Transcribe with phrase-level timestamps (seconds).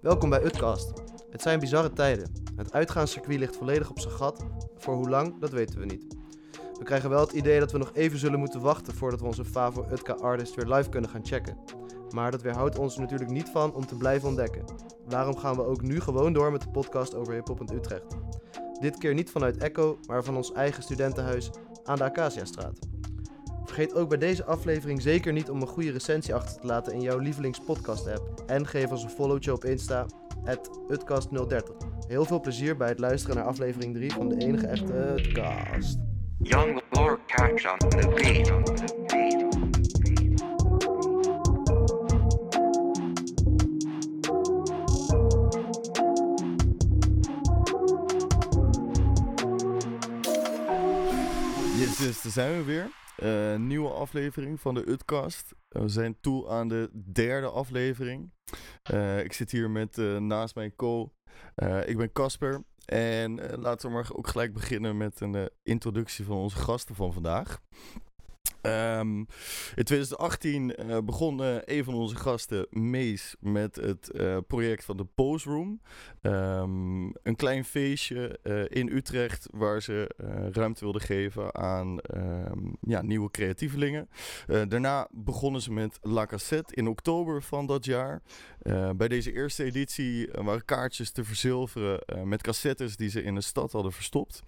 [0.00, 0.92] Welkom bij Utcast.
[1.30, 2.32] Het zijn bizarre tijden.
[2.56, 4.44] Het uitgaanscircuit ligt volledig op zijn gat.
[4.76, 6.16] Voor hoe lang, dat weten we niet.
[6.78, 9.44] We krijgen wel het idee dat we nog even zullen moeten wachten voordat we onze
[9.44, 11.56] favo Utka artist weer live kunnen gaan checken.
[12.10, 14.64] Maar dat weerhoudt ons natuurlijk niet van om te blijven ontdekken.
[15.08, 18.16] Daarom gaan we ook nu gewoon door met de podcast over hiphop in Utrecht.
[18.80, 21.50] Dit keer niet vanuit Echo, maar van ons eigen studentenhuis
[21.84, 22.78] aan de Acaciastraat.
[23.70, 27.00] Vergeet ook bij deze aflevering zeker niet om een goede recensie achter te laten in
[27.00, 28.42] jouw lievelingspodcast app.
[28.46, 30.06] En geef ons een followtje op Insta,
[30.92, 31.76] utcast030.
[32.08, 35.98] Heel veel plezier bij het luisteren naar aflevering 3 van de enige echte Utcast.
[36.38, 38.48] Young Lord Catch on the beat.
[51.78, 52.99] Yes, daar zijn we weer.
[53.20, 55.54] Eh, nieuwe aflevering van de Utcast.
[55.68, 58.32] we zijn toe aan de derde aflevering.
[58.82, 61.12] Eh, ik zit hier met eh, naast mijn co.
[61.84, 62.64] ik ben Casper.
[62.84, 67.60] En laten we maar ook gelijk beginnen met een introductie van onze gasten van vandaag.
[68.62, 69.26] Um,
[69.74, 75.04] in 2018 uh, begon een van onze gasten, Mees, met het uh, project van de
[75.04, 75.80] Pose Room.
[76.22, 80.14] Um, een klein feestje in Utrecht waar ze
[80.52, 84.08] ruimte wilden geven aan um, ja, nieuwe creatievelingen.
[84.46, 88.22] daarna begonnen ze met La Cassette in oktober van dat jaar.
[88.96, 93.72] bij deze eerste editie waren kaartjes te verzilveren met cassettes die ze in de stad
[93.72, 94.42] hadden verstopt.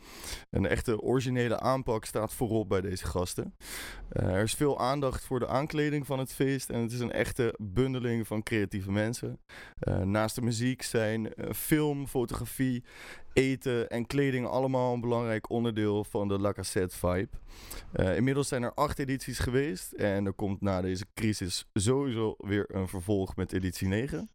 [0.50, 3.54] Een echte originele aanpak staat voorop bij deze gasten.
[4.12, 7.12] Uh, er is veel aandacht voor de aankleding van het feest en het is een
[7.12, 9.41] echte bundeling van creatieve mensen.
[9.88, 12.84] Uh, naast de muziek zijn uh, film, fotografie,
[13.33, 17.28] eten en kleding allemaal een belangrijk onderdeel van de La Cassette vibe.
[18.16, 22.88] inmiddels zijn er acht edities geweest en er komt na deze crisis sowieso weer een
[22.88, 24.28] vervolg met editie 9.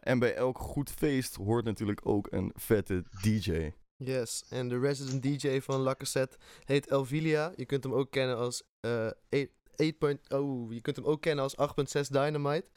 [0.00, 3.72] en bij elk goed feest hoort natuurlijk ook een vette DJ.
[4.04, 7.52] Yes, en de resident DJ van La Cassette heet Elvilia.
[7.56, 9.10] Je kunt hem ook kennen als uh,
[9.76, 10.32] 8.
[10.32, 11.56] Oh, je kunt hem ook kennen als
[11.96, 12.68] 8.6 Dynamite.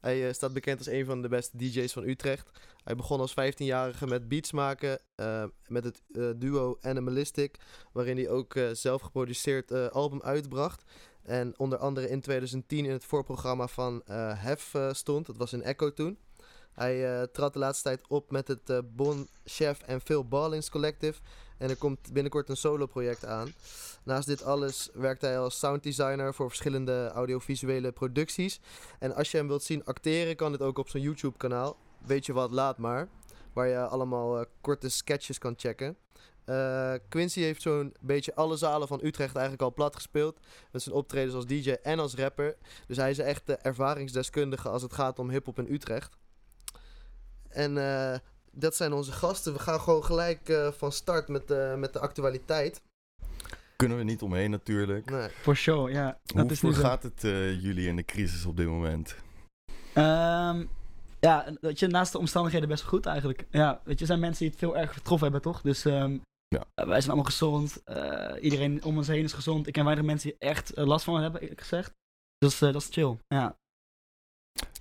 [0.00, 2.50] Hij uh, staat bekend als een van de beste DJ's van Utrecht.
[2.84, 6.02] Hij begon als 15-jarige met beats maken uh, met het
[6.40, 7.56] duo Animalistic,
[7.92, 10.84] waarin hij ook zelf geproduceerd album uitbracht.
[11.22, 14.02] En onder andere in 2010 in het voorprogramma van
[14.34, 15.26] Hef stond.
[15.26, 16.18] Dat was in Echo toen.
[16.74, 20.70] Hij uh, trad de laatste tijd op met het uh, Bon Chef en Phil Ballings
[20.70, 21.20] Collective.
[21.58, 23.52] En er komt binnenkort een solo-project aan.
[24.04, 28.60] Naast dit alles werkt hij als sounddesigner voor verschillende audiovisuele producties.
[28.98, 31.76] En als je hem wilt zien acteren, kan dit ook op zijn YouTube-kanaal.
[32.06, 33.08] Weet je wat, laat maar.
[33.52, 35.96] Waar je allemaal uh, korte sketches kan checken.
[37.08, 40.38] Quincy heeft zo'n beetje alle zalen van Utrecht eigenlijk al plat gespeeld.
[40.72, 42.56] Met zijn optredens als DJ en als rapper.
[42.86, 46.18] Dus hij is echt de ervaringsdeskundige als het gaat om hip-hop in Utrecht.
[47.50, 48.14] En uh,
[48.52, 49.52] dat zijn onze gasten.
[49.52, 52.82] We gaan gewoon gelijk uh, van start met, uh, met de actualiteit.
[53.76, 55.10] Kunnen we niet omheen natuurlijk.
[55.10, 55.28] Nee.
[55.28, 56.18] For sure, ja.
[56.24, 57.20] Dat Hoe gaat het
[57.62, 59.16] jullie in de crisis op dit moment?
[59.94, 60.70] Um,
[61.20, 63.46] ja, weet je, naast de omstandigheden best goed eigenlijk.
[63.50, 65.60] Ja, weet je, er zijn mensen die het veel erg getroffen hebben, toch?
[65.60, 66.64] Dus um, ja.
[66.74, 67.82] wij zijn allemaal gezond.
[68.40, 69.66] iedereen om ons heen is gezond.
[69.66, 71.92] Ik ken weinig mensen die echt last van hebben, eerlijk gezegd.
[72.38, 73.56] Dus dat is chill, ja.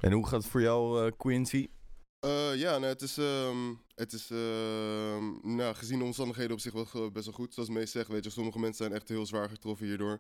[0.02, 1.70] En hoe gaat het voor jou, Quincy?
[2.26, 4.38] Uh, ja, nou, het is, um, het is uh,
[5.42, 7.54] nou, gezien de omstandigheden op zich wel best wel goed.
[7.54, 10.20] Zoals Mees zegt, weet je, sommige mensen zijn echt heel zwaar getroffen hierdoor.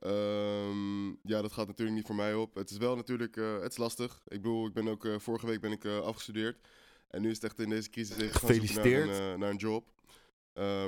[0.00, 2.54] Um, ja, dat gaat natuurlijk niet voor mij op.
[2.54, 4.20] Het is wel natuurlijk, uh, het is lastig.
[4.24, 6.66] Ik bedoel, ik ben ook, uh, vorige week ben ik afgestudeerd.
[7.10, 9.06] En nu is het echt in deze crisis even Gefeliciteerd.
[9.06, 9.88] Naar een, naar een job.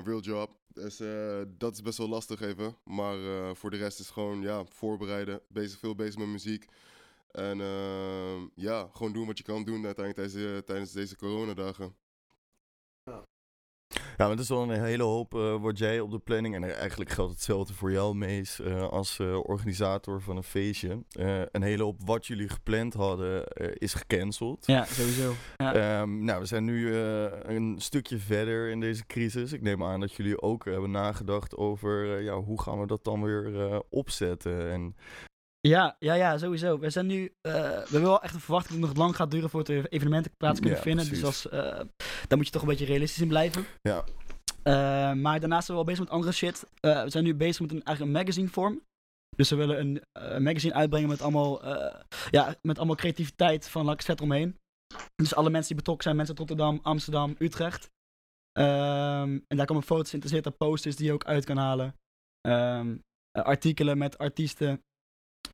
[0.04, 0.58] real job.
[0.68, 0.96] Dus
[1.58, 2.76] dat is best wel lastig even.
[2.84, 3.16] Maar
[3.56, 5.40] voor de rest is gewoon, ja, voorbereiden.
[5.48, 6.64] Bezig, veel bezig met muziek.
[7.32, 11.96] En uh, ja, gewoon doen wat je kan doen uiteindelijk tijdens, uh, tijdens deze coronadagen.
[13.04, 13.24] Ja.
[13.94, 16.54] Ja, maar het is wel een hele hoop uh, wat jij op de planning.
[16.54, 21.04] En eigenlijk geldt hetzelfde voor jou, Mees, uh, als uh, organisator van een feestje.
[21.50, 23.46] een hele hoop wat jullie gepland hadden
[23.78, 24.66] is gecanceld.
[24.66, 25.32] Ja, sowieso.
[25.56, 26.00] Ja.
[26.00, 29.52] Um, nou, we zijn nu een stukje verder in deze crisis.
[29.52, 33.22] Ik neem aan dat jullie ook hebben nagedacht over ja, hoe gaan we dat dan
[33.22, 34.70] weer opzetten.
[34.70, 34.96] En
[35.60, 36.78] ja, ja, ja, sowieso.
[36.78, 37.22] We zijn nu.
[37.22, 39.88] Uh, we hebben wel echt een verwachting dat het nog lang gaat duren voordat er
[39.88, 41.08] evenementen plaats kunnen vinden.
[41.08, 41.52] Dus als, uh,
[42.28, 43.64] daar moet je toch een beetje realistisch in blijven.
[43.82, 44.04] Ja.
[44.64, 46.66] Uh, maar daarnaast zijn we wel bezig met andere shit.
[46.80, 48.82] we zijn nu bezig met een, eigenlijk een magazine vorm.
[49.36, 51.66] Dus we willen een, een magazine uitbrengen met allemaal,
[52.30, 54.56] ja, met allemaal creativiteit van Laxet omheen.
[55.14, 57.90] Dus alle mensen die betrokken zijn, mensen uit Rotterdam, Amsterdam, Utrecht.
[58.58, 61.94] Um, en daar komen foto's in te zitten, posters die je ook uit kan halen.
[62.48, 63.02] Um,
[63.32, 64.82] artikelen met artiesten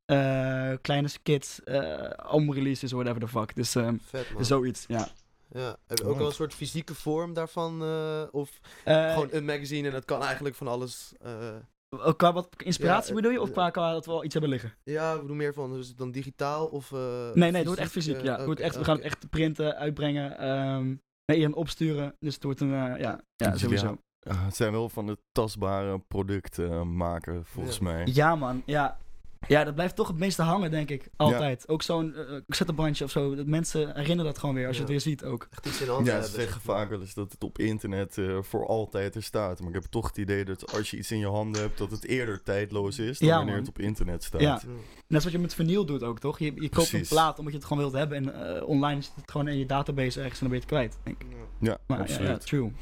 [0.04, 3.54] eh, kleine skits, eh albumreleases, whatever the fuck.
[3.54, 4.44] Dus ehm, Vet man.
[4.44, 5.08] zoiets, ja.
[5.50, 5.76] Ja.
[5.86, 7.82] Heb je ook wel een soort fysieke vorm daarvan?
[7.82, 11.12] eh, of Eh, gewoon een magazine en dat kan eigenlijk van alles.
[11.20, 11.54] eh,
[11.98, 13.40] ook qua wat inspiratie Ja, bedoel je?
[13.40, 14.74] Of qua, qua dat we al iets hebben liggen?
[14.84, 15.72] ja, we doen meer van.
[15.72, 16.92] Dus dan digitaal of.
[16.92, 16.98] eh,
[17.32, 18.20] Nee, nee, het wordt echt fysiek.
[18.22, 18.36] ja.
[18.36, 20.86] Het wordt echt, we gaan het echt printen, uitbrengen, ehm
[21.26, 22.14] naar iedereen opsturen.
[22.18, 23.96] Dus het wordt een, eh, ja, ja, Dus sowieso.
[24.20, 27.82] ja, het zijn wel van de tastbare producten maken, volgens Ja.
[27.82, 28.06] mij.
[28.12, 28.62] Ja, man.
[28.66, 28.98] Ja.
[29.48, 31.08] Ja, dat blijft toch het meeste hangen, denk ik.
[31.16, 31.68] Altijd.
[31.68, 33.34] Ook zo'n uh, cassettebandje of zo.
[33.34, 35.48] Dat mensen herinneren dat gewoon weer als je het weer ziet ook.
[35.50, 38.66] Echt iets in Ja, ze zeggen vaak wel eens dat het op internet eh, voor
[38.66, 39.58] altijd er staat.
[39.60, 41.90] Maar ik heb toch het idee dat als je iets in je handen hebt, dat
[41.90, 43.64] het eerder tijdloos is dan Ja, wanneer man.
[43.64, 44.40] het op internet staat.
[44.40, 44.60] Ja.
[45.06, 46.38] Net zoals je met vinyl doet ook, toch?
[46.38, 48.16] Je, je koopt een plaat omdat je het gewoon wilt hebben.
[48.16, 50.90] En eh, online is het gewoon in je database ergens en dan ben je het
[50.90, 50.98] kwijt.
[51.02, 51.26] Denk ik.
[51.60, 52.28] Ja, Maar ja, absoluut.
[52.28, 52.72] ja, true.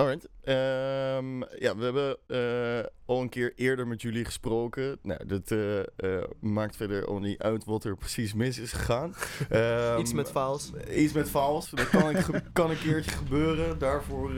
[0.00, 0.28] Alright.
[0.42, 4.98] Ehm, ja, we hebben eh, al een keer eerder met jullie gesproken.
[5.02, 9.14] Nou, dat eh, eh, maakt verder al niet uit wat er precies mis is gegaan.
[10.00, 10.70] Iets met files.
[10.94, 11.70] Iets met files.
[11.70, 12.14] Dat kan,
[12.52, 13.78] kan een keertje gebeuren.
[13.78, 14.34] Daarvoor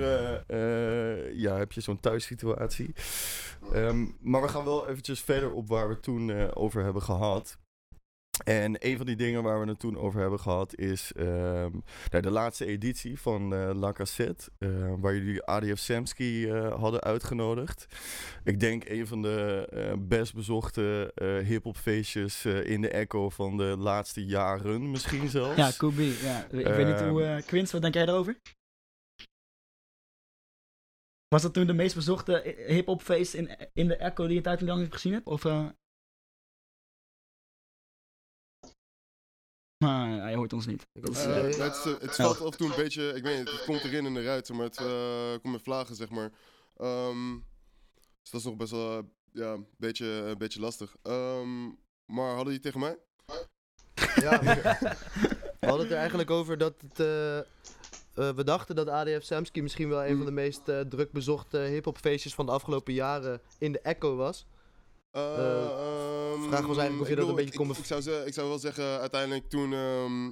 [1.33, 2.93] ja, heb je zo'n thuissituatie.
[3.73, 7.59] Ehm, maar we gaan wel eventjes verder op waar we het toen over hebben gehad.
[8.45, 11.71] En een van die dingen waar we het toen over hebben gehad is ehm,
[12.11, 14.51] nou, de laatste editie van eh La Cassette.
[14.59, 17.87] eh, waar jullie ADF Samsky eh, hadden uitgenodigd.
[18.45, 21.13] Ik denk een van de eh, best bezochte
[21.47, 25.57] hip-hop feestjes in de Echo van de laatste jaren, misschien zelfs.
[25.57, 26.19] Ja, could be.
[26.23, 26.45] Ja.
[26.45, 27.09] Ik weet niet Ehm.
[27.09, 27.43] hoe...
[27.47, 28.37] Quince, wat denk jij daarover?
[31.29, 34.61] Was dat toen de meest bezochte hip-hop feest in, in de Echo die je tijd
[34.61, 35.27] lang gezien hebt?
[35.27, 35.45] Of...
[39.83, 40.87] Maar hij hoort ons niet.
[40.93, 43.65] Eh, het, is, eh, het valt af en toe een beetje, ik weet niet, het
[43.65, 46.33] komt erin en eruit, maar het eh, komt met vlagen, zeg maar.
[46.77, 47.35] Ehm,
[48.23, 50.97] dus dat is nog best wel, ja, een beetje, een beetje lastig.
[51.03, 51.67] Ehm,
[52.07, 52.99] maar hadden die tegen mij?
[54.15, 54.43] Ja,
[55.61, 57.01] we hadden het er eigenlijk over dat het.
[57.01, 57.39] eh,
[58.15, 61.59] eh, we dachten dat ADF Samsky misschien wel een van de meest eh, druk bezochte
[61.59, 64.47] hip-hop feestjes van de afgelopen jaren in de Echo was.
[65.13, 68.23] Eh, vraag was eigenlijk of je ik dat een beetje kon ik, ik zou ze-
[68.27, 70.31] ik zou wel zeggen, uiteindelijk toen, ehm,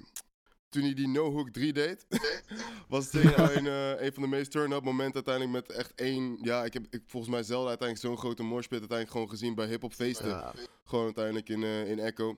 [0.69, 2.07] toen hij die No Hook 3 deed,
[2.89, 3.15] was het
[3.57, 6.87] een, eh, een van de meest turn-up momenten uiteindelijk met echt één, ja, ik heb
[6.91, 10.29] ik, volgens mij zelden uiteindelijk zo'n grote morspit uiteindelijk gewoon gezien bij hip-hop feesten.
[10.29, 10.53] Ja,
[10.85, 12.37] Gewoon uiteindelijk in, eh, in Echo.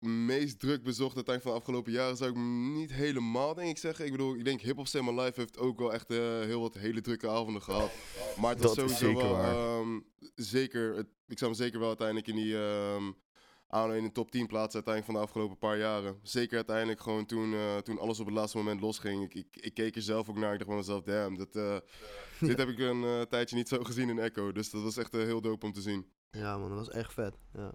[0.00, 2.36] Meest druk bezocht uiteindelijk van de afgelopen jaren zou ik
[2.74, 4.04] niet helemaal denk ik zeggen.
[4.04, 6.74] Ik bedoel, ik denk Hip Hop Cinema Live heeft ook wel echt eh, heel wat
[6.74, 7.90] hele drukke avonden gehad.
[8.40, 10.00] Maar het was Dat is sowieso zeker wel, ehm,
[10.34, 13.12] zeker, het, ik zou hem zeker wel uiteindelijk in die, ehm
[13.72, 16.18] aan in de top 10 plaatsen uiteindelijk van de afgelopen paar jaren.
[16.22, 19.24] Zeker uiteindelijk gewoon toen, eh, toen alles op het laatste moment losging.
[19.24, 21.78] Ik, ik, ik keek er zelf ook naar, ik dacht bij mezelf, damn, dat, eh,
[22.48, 24.52] dit heb ik een tijdje niet zo gezien in Echo.
[24.52, 26.06] Dus dat was echt heel dope om te zien.
[26.30, 27.38] ja man, dat was echt vet.
[27.52, 27.72] Ja.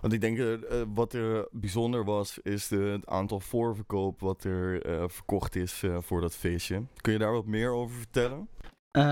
[0.00, 4.82] Want ik denk, eh, wat er bijzonder was, is de, het aantal voorverkoop wat er
[4.82, 6.82] eh, verkocht is eh, voor dat feestje.
[7.00, 8.48] Kun je daar wat meer over vertellen?
[8.90, 9.02] Eh,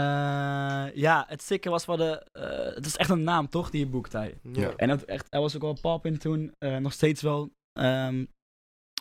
[0.95, 2.27] ja, het sikke was wel de...
[2.33, 4.39] eh, het is echt een naam, toch, die je boekt hij.
[4.53, 4.75] Ja.
[4.77, 7.51] En dat echt, hij was ook wel pop in toen, eh, nog steeds wel.
[7.73, 8.25] Ehm,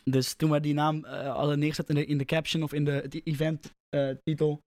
[0.03, 2.91] dus toen we die naam hadden neergezet in de, in de caption of in de
[2.91, 4.59] het event eh, titel,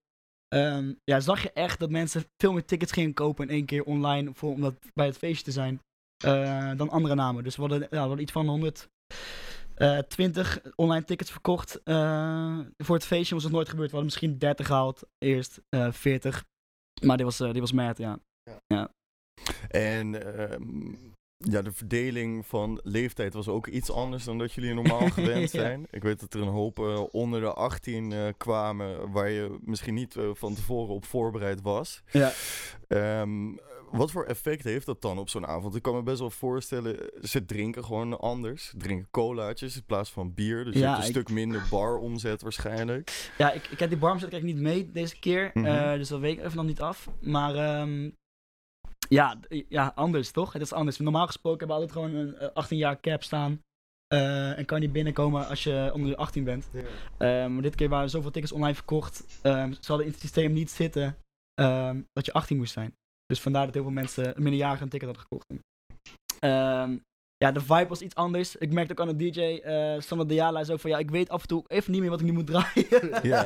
[0.49, 3.85] ehm, ja, zag je echt dat mensen veel meer tickets gingen kopen in één keer
[3.85, 5.81] online voor, om dat bij het feestje te zijn,
[6.25, 7.45] eh, dan andere namen.
[7.45, 13.05] Dus we hadden, ja, we hadden iets van 120 online tickets verkocht eh, voor het
[13.07, 13.35] feestje.
[13.35, 13.91] was nog nooit gebeurd.
[13.91, 16.45] We hadden misschien 30 gehaald, eerst eh 40.
[17.03, 18.19] Maar dit was, eh, dit was mad, ja.
[19.69, 20.95] En ehm,
[21.37, 25.61] ja, de verdeling van leeftijd was ook iets anders dan dat jullie normaal gewend Ja.
[25.61, 25.87] zijn.
[25.91, 29.95] Ik weet dat er een hoop eh, onder de 18 eh, kwamen waar je misschien
[29.95, 32.03] niet eh, van tevoren op voorbereid was.
[32.11, 32.33] Ja.
[32.89, 33.53] Ehm,
[33.93, 35.75] wat voor effect heeft dat dan op zo'n avond?
[35.75, 38.67] Ik kan me best wel voorstellen, ze drinken gewoon anders.
[38.67, 40.65] Ze drinken colaatjes in plaats van bier.
[40.65, 43.31] Dus je Ja, hebt een ik- stuk minder baromzet waarschijnlijk.
[43.39, 45.51] Ja, ik, ik heb die barm zet ik niet mee deze keer.
[45.55, 45.65] Mhm.
[45.67, 47.09] eh, dus dat weet ik even nog niet af.
[47.21, 48.11] Maar ehm,
[49.09, 50.53] ja, ja, anders toch?
[50.53, 50.99] Het is anders.
[50.99, 53.61] Normaal gesproken hebben we altijd gewoon een eh, 18 jaar cap staan.
[54.07, 56.69] eh, en kan niet binnenkomen als je onder de 18 bent.
[56.73, 56.81] Ja.
[57.43, 59.25] Eh, maar dit keer waren er zoveel tickets online verkocht.
[59.43, 61.17] ehm, ze hadden in het systeem niet zitten
[61.55, 62.95] ehm, dat je 18 moest zijn.
[63.31, 65.47] Dus vandaar dat heel veel mensen een minderjarige een ticket hadden gekocht.
[66.39, 66.97] Ehm,
[67.37, 68.57] ja, de vibe was iets anders.
[68.57, 71.11] Ik merkte ook aan de DJ, eh Sander de Jala, zei ook van ja, ik
[71.11, 73.23] weet af en toe even niet meer wat ik nu moet draaien.
[73.33, 73.45] Ja.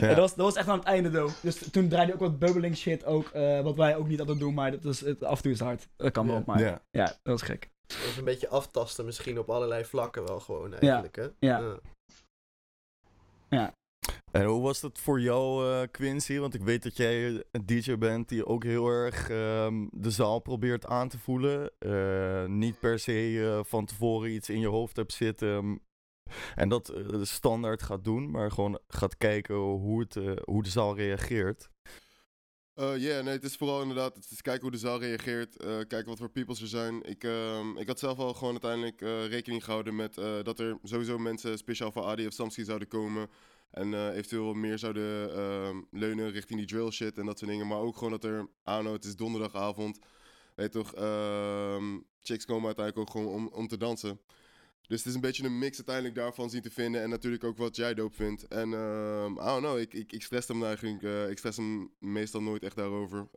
[0.00, 1.42] Ja, dat, was, dat was echt aan het einde, though.
[1.42, 4.54] Dus toen draaide ook wat bubbeling shit, ook, eh, wat wij ook niet altijd doen,
[4.54, 5.88] maar dat is, het, af en toe is het hard.
[5.96, 6.42] Dat kan wel, Ja.
[6.46, 6.82] maar ja.
[6.90, 7.04] Ja.
[7.04, 7.70] dat was gek.
[7.86, 11.26] Dat is een beetje aftasten misschien op allerlei vlakken wel gewoon eigenlijk, hè?
[11.38, 11.78] Ja.
[14.36, 16.38] En hoe was dat voor jou, eh, Quincy?
[16.38, 20.38] Want ik weet dat jij een DJ bent die ook heel erg ehm, de zaal
[20.38, 21.70] probeert aan te voelen.
[21.78, 25.64] Eh, niet per se eh, van tevoren iets in je hoofd hebt zitten.
[25.64, 25.80] mm,
[26.54, 30.14] En dat standaard gaat doen, maar gewoon gaat kijken hoe, het,
[30.44, 31.68] hoe de zaal reageert.
[32.74, 36.18] Ja, nee, het is vooral inderdaad, het is kijken hoe de zaal reageert, kijken wat
[36.18, 37.02] voor peoples er zijn.
[37.02, 39.00] Ik, ehm, ik had zelf al gewoon uiteindelijk
[39.30, 43.28] rekening gehouden met dat er sowieso mensen speciaal voor Adi of Samsky zouden komen.
[43.70, 47.66] En eh, eventueel meer zouden ehm, leunen richting die drill shit en dat soort dingen.
[47.66, 49.98] Maar ook gewoon dat er, ah no, het is donderdagavond.
[50.54, 54.20] Weet toch, ehm, chicks komen uiteindelijk ook gewoon om, om te dansen.
[54.86, 57.02] Dus het is een beetje een mix uiteindelijk daarvan zien te vinden.
[57.02, 58.48] En natuurlijk ook wat jij doop vindt.
[58.48, 61.02] En ehm I don't know, ik, ik, ik stress hem eigenlijk.
[61.02, 63.28] eh, ik stress hem meestal nooit echt daarover.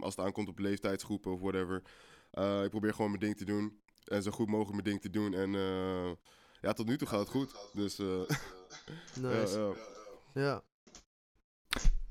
[0.00, 1.82] Als het aankomt op leeftijdsgroepen of whatever.
[2.30, 3.80] Eh, ik probeer gewoon mijn ding te doen.
[4.04, 5.34] En zo goed mogelijk mijn ding te doen.
[5.34, 5.54] En
[6.66, 7.54] ja, tot nu toe gaat het goed.
[7.72, 8.06] Dus eh,
[9.22, 9.58] Nice.
[9.58, 9.74] ja,
[10.34, 10.42] ja.
[10.42, 10.64] Ja.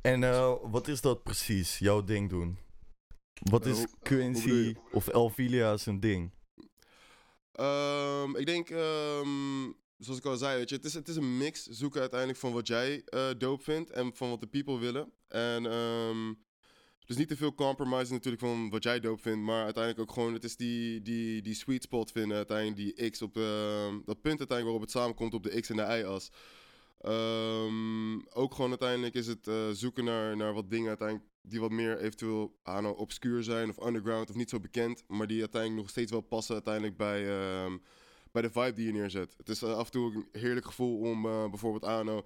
[0.01, 2.57] En eh, wat is dat precies, jouw ding doen?
[3.50, 6.31] Wat Eh, is Quincy of Elvilia zijn ding?
[7.51, 11.38] Ehm, ik denk, ehm, zoals ik al zei, weet je, het is, het is een
[11.38, 15.12] mix zoeken uiteindelijk van wat jij eh dope vindt en van wat de people willen.
[15.27, 16.33] En ehm,
[17.05, 20.33] dus niet te veel compromise natuurlijk van wat jij dope vindt, maar uiteindelijk ook gewoon,
[20.33, 24.39] het is die, die, die sweet spot vinden, uiteindelijk die X op, ehm, dat punt
[24.39, 26.31] uiteindelijk waarop het samenkomt op de X en de Y-as.
[27.01, 31.71] Ehm, ook gewoon uiteindelijk is het eh, zoeken naar, naar wat dingen uiteindelijk die wat
[31.71, 35.81] meer eventueel ah, nou, obscuur zijn of underground of niet zo bekend, maar die uiteindelijk
[35.81, 37.77] nog steeds wel passen uiteindelijk bij, ehm,
[38.31, 39.33] bij de vibe die je neerzet.
[39.38, 42.24] Het is eh, af en toe een heerlijk gevoel om eh, bijvoorbeeld aan nou,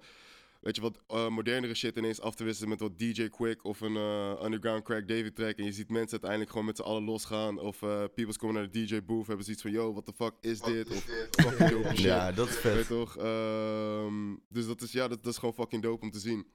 [0.60, 3.80] weet je, wat eh, modernere shit ineens af te wisselen met wat DJ Quick of
[3.80, 7.02] een eh, underground Crack David track en je ziet mensen uiteindelijk gewoon met z'n allen
[7.04, 10.12] losgaan of eh people's komen naar de DJ booth hebben zoiets van yo, what the
[10.12, 10.90] fuck is dit?
[10.90, 11.98] Of fucking dope shit.
[11.98, 12.78] Ja, dat is Weet vet.
[12.88, 13.16] je toch?
[13.16, 16.46] Ehm, dus dat is, ja, dat, dat is gewoon fucking dope om te zien.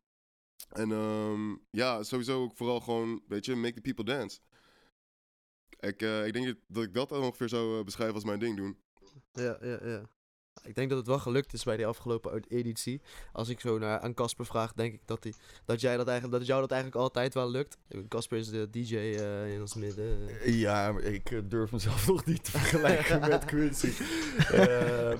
[0.69, 4.39] En ehm, ja, sowieso ook vooral gewoon, weet je, make the people dance.
[5.79, 8.77] Ik, eh, ik denk dat- ik dat ongeveer zou eh, beschrijven als mijn ding doen.
[9.31, 10.09] Ja, ja, ja.
[10.63, 13.01] Ik denk dat het wel gelukt is bij die afgelopen uit- editie.
[13.31, 15.35] Als ik zo naar, aan Casper vraag, denk ik dat, die,
[15.65, 17.77] dat, jij dat, eigenlijk, dat jou dat eigenlijk altijd wel lukt.
[18.09, 20.17] Casper is de DJ eh, in ons midden.
[20.45, 23.91] Ja, maar ik eh, durf mezelf nog niet te vergelijken met Quincy.
[24.51, 25.13] Eh,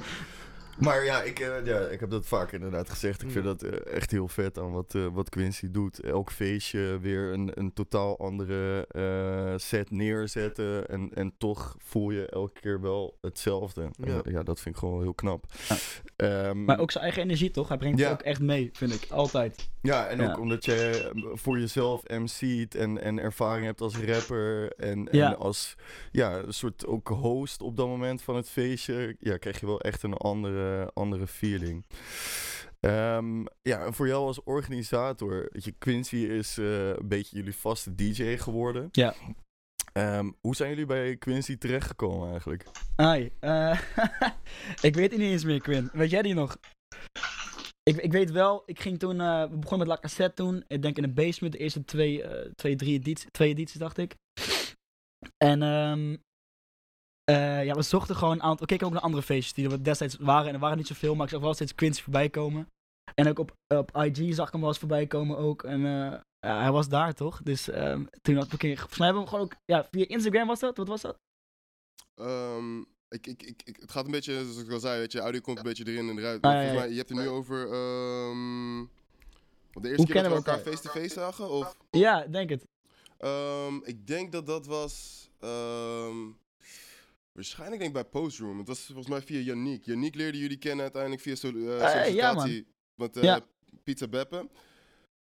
[0.79, 3.22] maar ja ik, eh, ja, ik heb dat vaak inderdaad gezegd.
[3.22, 3.58] Ik vind Mm.
[3.58, 6.00] dat eh, echt heel vet aan wat, eh, wat Quincy doet.
[6.00, 10.88] Elk feestje weer een, een totaal andere eh, set neerzetten.
[10.88, 13.89] En, en toch voel je elke keer wel hetzelfde.
[14.03, 14.22] Ja.
[14.24, 15.46] ja, dat vind ik gewoon heel knap.
[15.67, 15.75] Ja.
[16.15, 17.67] Ehm, Maar ook zijn eigen energie, toch?
[17.67, 18.10] Hij brengt Ja.
[18.10, 19.08] het ook echt mee, vind ik.
[19.12, 19.70] Altijd.
[19.82, 20.32] Ja, en Ja.
[20.32, 25.75] ook omdat je voor jezelf MC't en, en ervaring hebt als rapper en, en als
[26.12, 29.82] ja, een soort ook host op dat moment van het feestje, ja, krijg je wel
[29.82, 31.86] echt een andere, andere feeling.
[32.79, 37.95] Ehm, ja, en voor jou als organisator, je, Quincy is eh, een beetje jullie vaste
[37.95, 38.89] DJ geworden.
[38.91, 39.13] Ja.
[39.93, 42.65] Ehm, hoe zijn jullie bij Quincy terechtgekomen eigenlijk?
[42.95, 43.79] Ai, eh,
[44.81, 45.89] ik weet het niet eens meer, Quinn.
[45.93, 46.57] Weet jij die nog?
[47.84, 50.63] Ik, ik weet wel, ik ging toen, eh, we begonnen met La Cassette toen.
[50.67, 53.98] Ik denk in de basement, de eerste twee, eh, twee drie edities, twee edities dacht
[53.98, 54.15] ik.
[55.38, 56.15] En ehm,
[57.25, 59.84] eh, ja, we zochten gewoon een aantal, we keken ook naar andere feestjes die er
[59.84, 60.48] destijds waren.
[60.48, 62.70] En er waren niet zoveel, maar ik zag wel steeds Quincy voorbij komen.
[63.15, 65.63] En ook op, op IG zag ik hem wel eens voorbij komen ook.
[65.63, 67.41] En eh, ja, hij was daar toch?
[67.44, 70.48] Dus ehm, toen had ik, volgens mij hebben we hem gewoon ook, ja, via Instagram
[70.48, 70.77] was dat?
[70.77, 71.17] Wat was dat?
[72.15, 75.20] Ehm, ik, ik, ik, ik- het gaat een beetje, zoals ik al zei, weet je,
[75.20, 76.41] audio komt een beetje erin en eruit.
[76.41, 76.86] Ah, Maar ja, volgens ja.
[76.86, 78.77] mij, je hebt het nu over ehm,
[79.72, 81.50] want de eerste Hoe keer dat we kennen we elkaar face-to-face zagen?
[81.50, 82.65] Of, Ja, ik denk het.
[83.17, 85.24] Ehm, ik denk dat dat was.
[85.39, 86.17] ehm,
[87.36, 88.58] waarschijnlijk denk ik bij Postroom.
[88.58, 89.86] Het was volgens mij via Yannick.
[89.86, 91.89] Yannick leerde jullie kennen uiteindelijk via sol- eh, Eh, ja,
[92.34, 92.68] sollicitatie.
[92.96, 93.42] met eh, Ja.
[93.84, 94.50] Pizza Beppe.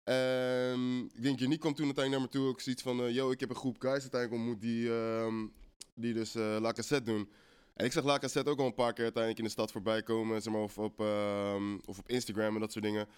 [0.04, 3.00] En ik denk, Yannick kwam toen uiteindelijk naar me toe ook zoiets van...
[3.02, 5.46] eh, yo, ik heb een groep guys uiteindelijk ontmoet die, ehm,
[5.94, 7.30] die dus eh La Cassette doen.
[7.74, 10.02] En ik zag La Cassette ook al een paar keer uiteindelijk in de stad voorbij
[10.02, 10.42] komen.
[10.42, 13.08] Zeg maar, of, op, ehm, of op Instagram en dat soort dingen.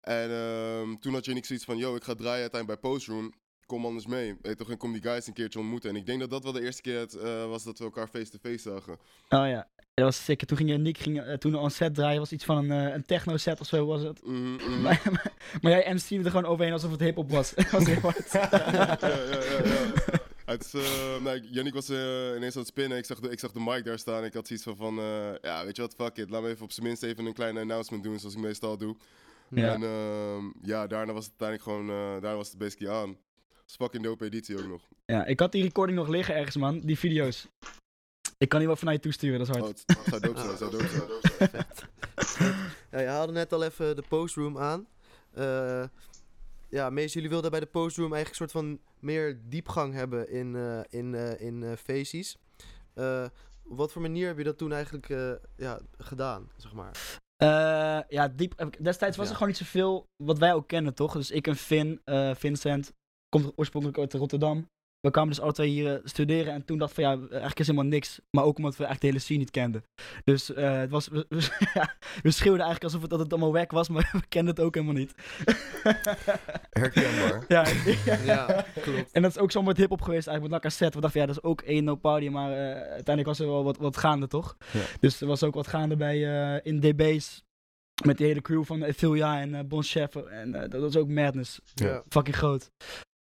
[0.00, 1.76] En toen had Yannick zoiets van...
[1.76, 3.32] Yo, ik ga draaien uiteindelijk bij Postroom
[3.72, 4.36] kom anders mee.
[4.42, 5.90] Weet toch, en kom die guys een keertje ontmoeten.
[5.90, 8.08] En ik denk dat dat wel de eerste keer het, eh, was dat we elkaar
[8.08, 8.92] face-to-face zagen.
[9.28, 10.46] Oh ja, dat was zeker.
[10.46, 13.04] Toen ging Nick ging, eh, toen een set draaien, was iets van een, eh, een
[13.04, 14.24] techno set of zo was het.
[14.24, 14.80] Mhm, mhm.
[14.82, 17.54] Maar, maar, maar jij MC'de er gewoon overheen alsof het hip-hop was.
[17.54, 18.32] Dat was heel hard.
[18.32, 20.20] ja, ja, ja, ja.
[20.44, 22.98] Het eh, Yannick was eh, ineens aan het spinnen.
[22.98, 24.24] Ik zag, de, ik zag de mic daar staan.
[24.24, 26.30] Ik had zoiets van, van eh, ja, weet je wat, fuck it.
[26.30, 28.96] Laat me even op zijn minst even een kleine announcement doen, zoals ik meestal doe.
[29.54, 29.72] Ja.
[29.72, 33.16] En ehm, ja, daarna was het uiteindelijk gewoon, eh, daarna was het basically aan.
[33.64, 34.82] Was fucking dope editie ook nog.
[35.04, 36.80] Ja, ik had die recording nog liggen ergens, man.
[36.80, 37.48] Die video's.
[38.38, 39.82] Ik kan die wel vanuit je toesturen, dat is Oh, hard.
[39.86, 41.66] het, het zou dope zijn, het zou dope zijn.
[42.90, 44.86] Ja, je haalde net al even de postroom aan.
[45.32, 45.84] Eh,
[46.68, 50.56] ja, meest jullie wilden bij de postroom eigenlijk een soort van meer diepgang hebben in,
[50.56, 52.36] eh, in, eh, in feestjes.
[52.94, 53.24] Eh,
[53.64, 57.20] op wat voor manier heb je dat toen eigenlijk eh, ja, gedaan, zeg maar?
[57.36, 59.30] Eh, ja, diep, destijds was Ja.
[59.32, 61.12] er gewoon niet zoveel wat wij ook kennen, toch?
[61.12, 62.92] Dus ik en Finn, eh, Vincent,
[63.40, 64.68] komt oorspronkelijk uit Rotterdam.
[65.00, 67.58] We kwamen dus alle twee hier eh, studeren en toen dacht ik van ja, eigenlijk
[67.58, 68.20] is helemaal niks.
[68.30, 69.84] Maar ook omdat we echt de hele scene niet kenden.
[70.24, 73.52] Dus eh, het was, we, we- ja, we schreeuwden eigenlijk alsof het, dat het allemaal
[73.52, 75.14] wack was, maar we kenden het ook helemaal niet.
[76.70, 77.44] Herkenbaar.
[77.48, 77.66] ja,
[78.24, 79.12] Ja, klopt.
[79.12, 80.94] En dat is ook zo met hip-hop geweest, eigenlijk met La Cassette.
[80.96, 83.64] We dachten, ja, dat is ook één no party, maar eh, uiteindelijk was er wel
[83.64, 84.56] wat, wat gaande, toch?
[84.72, 84.80] Ja.
[85.00, 86.16] Dus er was ook wat gaande bij
[86.54, 87.42] eh, in DB's.
[88.04, 90.14] Met die hele crew van Ephilia en Bon Chef.
[90.16, 91.60] En dat was ook madness.
[91.74, 91.86] Ja.
[91.86, 92.02] Ja.
[92.08, 92.70] Fucking groot.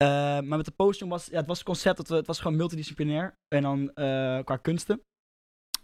[0.04, 2.56] Eh, maar met de postrum was, ja, het was concept, dat we, het was gewoon
[2.56, 3.38] multidisciplinair.
[3.48, 5.02] En dan eh, qua kunsten.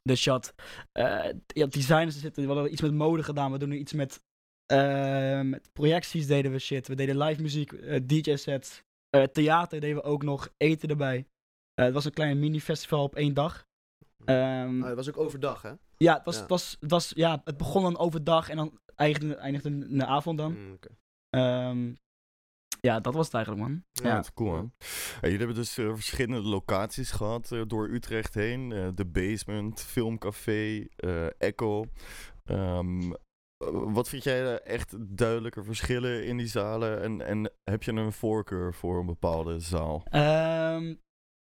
[0.03, 0.55] Dus je had,
[0.93, 3.53] eh, je had designers zitten, we hadden iets met mode gedaan.
[3.53, 4.21] We doen nu iets met,
[5.45, 6.89] met projecties deden we shit.
[6.89, 7.71] We deden live muziek,
[8.09, 8.83] DJ-sets.
[9.11, 11.27] Eh, theater deden we ook nog, eten erbij.
[11.75, 13.67] Het was een klein mini-festival op één dag.
[14.25, 15.73] Ah, het was ook overdag, hè?
[15.97, 16.41] ja, het, was, ja.
[16.41, 20.07] Het, was, het, was, ja, het begon dan overdag en dan eindigde, eindigde in de
[20.07, 20.53] avond dan.
[20.53, 20.79] Mm.
[21.31, 21.93] Ehm,
[22.81, 23.83] ja, dat was het eigenlijk, man.
[23.93, 24.15] Ja, Ja.
[24.15, 24.73] dat is cool, man.
[24.79, 28.73] Ja, jullie hebben dus eh, verschillende locaties gehad eh, door Utrecht heen.
[28.73, 31.85] Eh, de Basement, Filmcafé, eh, Echo.
[32.45, 33.13] Ehm, eh,
[33.71, 37.03] wat vind jij echt duidelijke verschillen in die zalen?
[37.03, 40.03] En, en heb je een voorkeur voor een bepaalde zaal?
[40.05, 40.95] Ehm,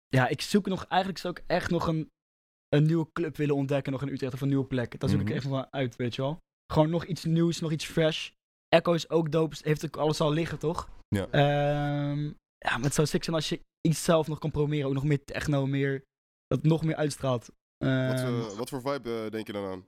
[0.08, 2.10] ja, ik zoek nog, eigenlijk zou ik echt nog een,
[2.68, 5.00] een nieuwe club willen ontdekken, nog in Utrecht of een nieuwe plek.
[5.00, 5.28] Daar zoek Mhm.
[5.28, 6.38] ik echt nog wel uit, weet je wel.
[6.72, 8.30] Gewoon nog iets nieuws, nog iets fresh.
[8.68, 10.88] Echo is ook dope, heeft ook alles al liggen, toch?
[11.08, 11.26] Ja.
[11.30, 12.24] Ehm,
[12.58, 14.86] ja, maar het zou sick zijn als je iets zelf nog kan proberen.
[14.88, 16.02] Ook nog meer techno, meer,
[16.46, 17.46] dat nog meer uitstraalt.
[17.78, 19.84] Wat, Ehm, eh, wat voor vibe eh, denk je dan aan?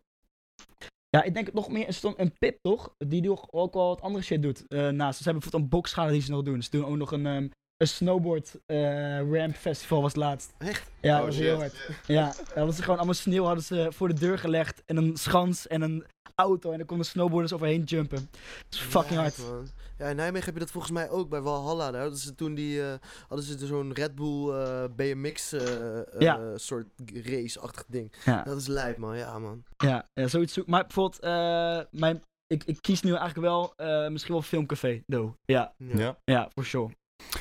[1.08, 2.94] Ja, ik denk nog meer een, een Pip, toch?
[2.98, 4.66] Die nog ook wel wat andere shit doet.
[4.68, 5.18] eh, naast.
[5.18, 6.62] Ze hebben bijvoorbeeld een boxschade die ze nog doen.
[6.62, 10.52] Ze doen ook nog een, ehm, een snowboard eh, ramp festival was laatst.
[10.58, 10.90] Echt?
[11.00, 11.44] Ja, Oh, dat was shit.
[11.44, 11.88] heel hard.
[12.06, 14.82] Ja, hadden ze gewoon allemaal sneeuw hadden ze voor de deur gelegd.
[14.86, 16.04] En een schans en een
[16.40, 16.70] auto.
[16.70, 18.28] En dan konden snowboarders overheen jumpen.
[18.30, 19.38] Dat is fucking hard.
[19.38, 19.66] man.
[19.98, 21.90] Ja, in Nijmegen heb je dat volgens mij ook bij Valhalla.
[21.90, 22.94] Daar hadden ze toen die, eh,
[23.28, 26.56] hadden ze zo'n Red Bull eh, BMX eh, eh, Ja.
[26.58, 28.12] soort race-achtig ding.
[28.24, 29.16] Ja, Dat is lijp, man.
[29.16, 29.62] Ja, man.
[29.76, 30.66] ja, ja zoiets zoek.
[30.66, 35.34] Maar bijvoorbeeld, eh, mijn, ik, ik kies nu eigenlijk wel eh, misschien wel Filmcafé, though.
[35.44, 36.18] Ja, Ja.
[36.24, 36.90] ja, for sure.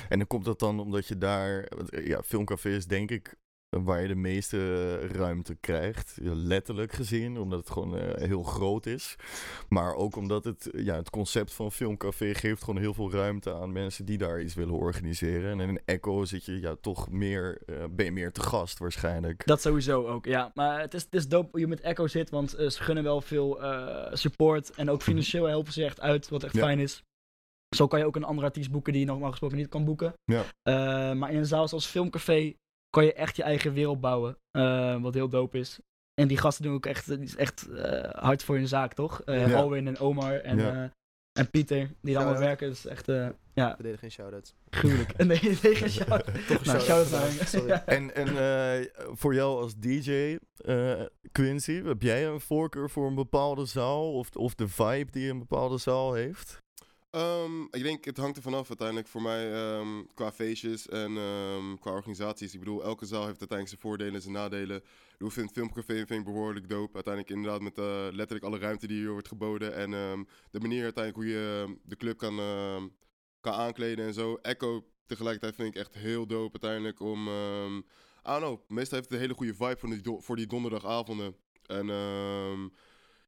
[0.09, 1.71] En dan komt dat dan omdat je daar...
[2.03, 3.35] Ja, Filmcafé is denk ik
[3.69, 4.57] waar je de meeste
[5.01, 6.17] eh, ruimte krijgt.
[6.21, 9.15] Letterlijk gezien, omdat het gewoon eh, heel groot is.
[9.69, 13.53] Maar ook omdat het, eh, ja, het concept van Filmcafé geeft gewoon heel veel ruimte
[13.53, 15.59] aan mensen die daar iets willen organiseren.
[15.59, 19.45] En in Echo zit je ja, toch meer, ben je meer te gast waarschijnlijk.
[19.45, 20.51] Dat sowieso ook, ja.
[20.53, 23.21] Maar het is, het is dope hoe je met Echo zit, want ze gunnen wel
[23.21, 23.61] veel
[24.11, 24.71] support.
[24.71, 26.61] En ook financieel helpen ze echt uit, wat echt Ja.
[26.61, 27.03] fijn is.
[27.75, 30.13] Zo kan je ook een andere artiest boeken die je normaal gesproken niet kan boeken.
[30.23, 30.43] Ja.
[31.13, 32.53] Maar in een zaal zoals Filmcafé
[32.89, 35.79] kan je echt je eigen wereld bouwen, eh, wat heel dope is.
[36.21, 39.21] En die gasten doen ook echt, is echt eh, hard voor hun zaak, toch?
[39.21, 39.55] Eh Ja.
[39.57, 40.83] Alwin en Omar en, Ja.
[40.83, 40.89] eh,
[41.39, 42.39] en Pieter, die allemaal Shout-out.
[42.59, 42.69] werken.
[42.69, 44.53] Is echt, eh, ja, We deden geen shout-outs.
[44.69, 45.17] gruwelijk.
[45.17, 46.25] nee, nee, geen shout.
[46.25, 47.67] Toch een Nou, shout-out shout-out.
[47.67, 47.85] Ja.
[47.85, 53.15] En, en eh, voor jou als DJ, eh, Quincy, heb jij een voorkeur voor een
[53.15, 54.13] bepaalde zaal?
[54.13, 56.57] Of, of de vibe die een bepaalde zaal heeft?
[57.09, 61.75] Ehm, ik denk, het hangt er vanaf uiteindelijk voor mij ehm, qua feestjes en ehm,
[61.75, 62.53] qua organisaties.
[62.53, 64.83] Ik bedoel, elke zaal heeft uiteindelijk zijn voordelen en zijn nadelen.
[65.17, 66.93] Ik vind Filmcafé vind ik behoorlijk dope.
[66.93, 69.75] Uiteindelijk inderdaad met eh, letterlijk alle ruimte die hier wordt geboden.
[69.75, 69.91] En
[70.51, 72.35] de manier uiteindelijk hoe je de club kan,
[73.41, 74.35] kan aankleden en zo.
[74.35, 77.27] Echo tegelijkertijd vind ik echt heel dope uiteindelijk om...
[77.27, 81.35] I don't know, meestal heeft het een hele goede vibe voor die, voor die donderdagavonden.
[81.65, 81.89] En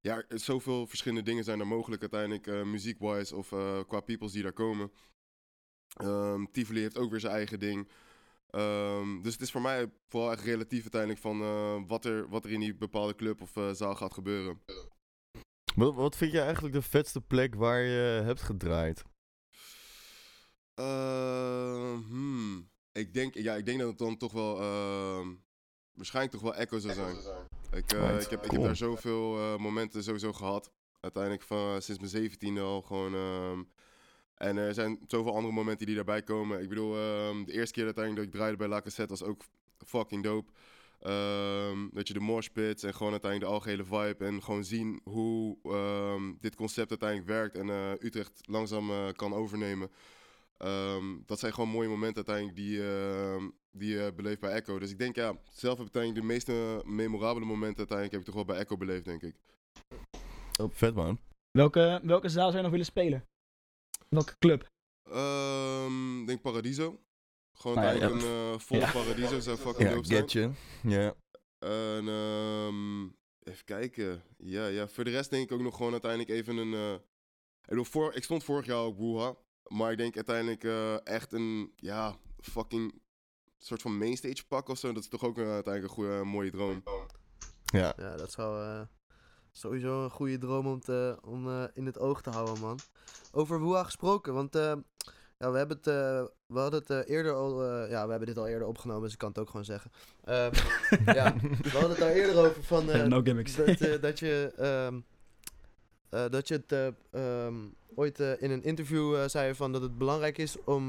[0.02, 4.44] ja, zoveel verschillende dingen zijn er mogelijk uiteindelijk, eh muziek-wise of eh, qua peoples die
[4.44, 4.92] daar komen.
[5.96, 7.90] Ehm Tivoli heeft ook weer zijn eigen ding.
[8.50, 12.46] Ehm, dus het is voor mij vooral echt relatief uiteindelijk van eh, wat, er, wat
[12.46, 14.62] er in die bepaalde club of zaal gaat gebeuren.
[15.76, 19.04] Wat, wat vind jij eigenlijk de vetste plek waar je hebt gedraaid?
[20.74, 22.70] Ehm, hmm.
[22.92, 24.56] ik, denk, ja, ik denk dat het dan toch wel,
[25.94, 27.16] waarschijnlijk toch wel Echo zou zijn.
[27.74, 30.72] Ik, eh, Right, ik, heb, ik heb daar zoveel eh, momenten sowieso gehad.
[31.00, 33.16] Uiteindelijk van, sinds mijn zeventiende al gewoon.
[33.16, 33.64] ehm,
[34.36, 36.62] en er zijn zoveel andere momenten die daarbij komen.
[36.62, 39.42] Ik bedoel, ehm, de eerste keer uiteindelijk dat ik draaide bij La Cassette was ook
[39.86, 40.52] fucking dope.
[41.02, 44.26] Ehm, dat je de moshpits en gewoon uiteindelijk de algehele vibe.
[44.26, 47.58] En gewoon zien hoe ehm, dit concept uiteindelijk werkt.
[47.58, 49.92] En eh, Utrecht langzaam eh, kan overnemen.
[50.62, 54.80] Ehm, dat zijn gewoon mooie momenten uiteindelijk die, ehm, die je beleeft bij Echo.
[54.80, 58.26] Dus ik denk ja, zelf heb ik uiteindelijk de meeste memorabele momenten uiteindelijk heb ik
[58.26, 59.36] toch wel bij Echo beleefd, denk ik.
[60.70, 61.20] Vet man.
[61.52, 63.26] Welke, welke zaal zou je nog willen spelen?
[64.10, 64.68] welke club?
[65.12, 67.00] Ehm, ik denk Paradiso.
[67.58, 68.28] Gewoon ja, eigenlijk ja.
[68.28, 68.92] een eh volle Ja.
[68.92, 70.30] Paradiso zou fucking dope zijn.
[70.30, 70.52] get.
[70.84, 71.16] Ja.
[71.60, 73.04] En ehm,
[73.44, 74.24] even kijken.
[74.38, 76.74] Ja, ja, voor de rest denk ik ook nog gewoon uiteindelijk even een...
[76.74, 76.94] eh,
[77.62, 79.36] ik, bedoel, voor, ik stond vorig jaar op Wuha.
[79.72, 83.02] Maar ik denk uiteindelijk eh, echt een, ja, fucking
[83.60, 84.94] soort van mainstage pak of zo.
[84.94, 86.84] Dat is toch ook eh, uiteindelijk een goede, mooie droom.
[87.66, 87.94] Ja.
[87.98, 88.82] Ja, dat zou eh,
[89.52, 92.80] sowieso een goede droom om, te, om eh, in het oog te houden, man.
[93.32, 94.74] Over Woeha gesproken, want eh,
[95.38, 97.64] ja, we, hebben het, eh, we hadden het eh, eerder al...
[97.64, 99.92] eh, ja, we hebben dit al eerder opgenomen, dus ik kan het ook gewoon zeggen.
[100.24, 100.54] Ehm,
[101.18, 102.86] ja, we hadden het daar eerder over van...
[103.10, 103.56] no gimmicks.
[103.56, 105.00] dat, eh, dat je, ehm,
[106.12, 106.88] eh, dat je het eh,
[107.46, 107.56] ehm,
[107.96, 110.88] ooit eh, in een interview zei van dat het belangrijk is om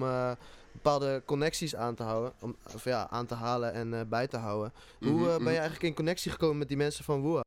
[0.72, 2.32] bepaalde connecties aan te houden.
[2.40, 4.72] Om, of ja, aan te halen en bij te houden.
[5.00, 5.50] Hoe Mhm, eh, ben mhm.
[5.50, 7.40] je eigenlijk in connectie gekomen met die mensen van Woeha?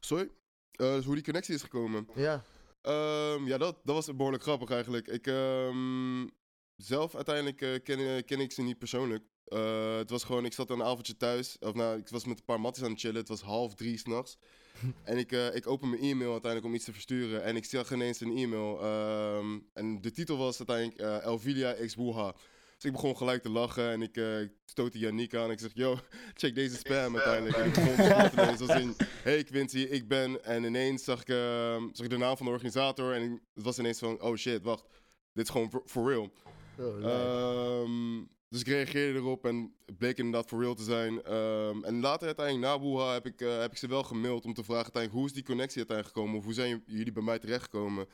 [0.00, 0.30] Sorry?
[0.70, 2.08] Dus hoe die connectie is gekomen.
[2.14, 2.42] Ja.
[2.80, 5.08] Ehm, ja, dat, dat was behoorlijk grappig eigenlijk.
[5.08, 6.26] Ik, ehm,
[6.76, 9.24] zelf uiteindelijk ken, ken ik ze niet persoonlijk.
[9.48, 11.56] Eh, het was gewoon, ik zat een avondje thuis.
[11.60, 13.16] Of nou, ik was met een paar matties aan het chillen.
[13.16, 14.38] Het was half drie s'nachts.
[15.04, 17.42] en ik, eh, ik open mijn e-mail uiteindelijk om iets te versturen.
[17.42, 18.80] En ik zag ineens een e-mail.
[18.82, 22.34] ehm, en de titel was uiteindelijk eh, Elvilia x Wuha.
[22.74, 25.50] Dus ik begon gelijk te lachen en ik eh, stootte Yannick aan.
[25.50, 25.98] Ik zeg, yo,
[26.34, 27.56] check deze spam uiteindelijk.
[27.56, 30.44] En ik begon te ineens als in, hey Quincy, ik ben.
[30.44, 33.14] En ineens zag ik, ehm, zag ik de naam van de organisator.
[33.14, 34.84] En het was ineens van, oh shit, wacht.
[35.32, 36.32] Dit is gewoon for, for real.
[36.78, 37.04] Oh.
[37.04, 41.22] Ehm, dus ik reageerde erop en het bleek inderdaad for real te zijn.
[41.22, 44.54] Ehm, en later uiteindelijk na Wuha heb ik, eh, heb ik ze wel gemaild om
[44.54, 46.38] te vragen uiteindelijk hoe is die connectie uiteindelijk gekomen?
[46.38, 48.06] Of hoe zijn jullie bij mij terechtgekomen?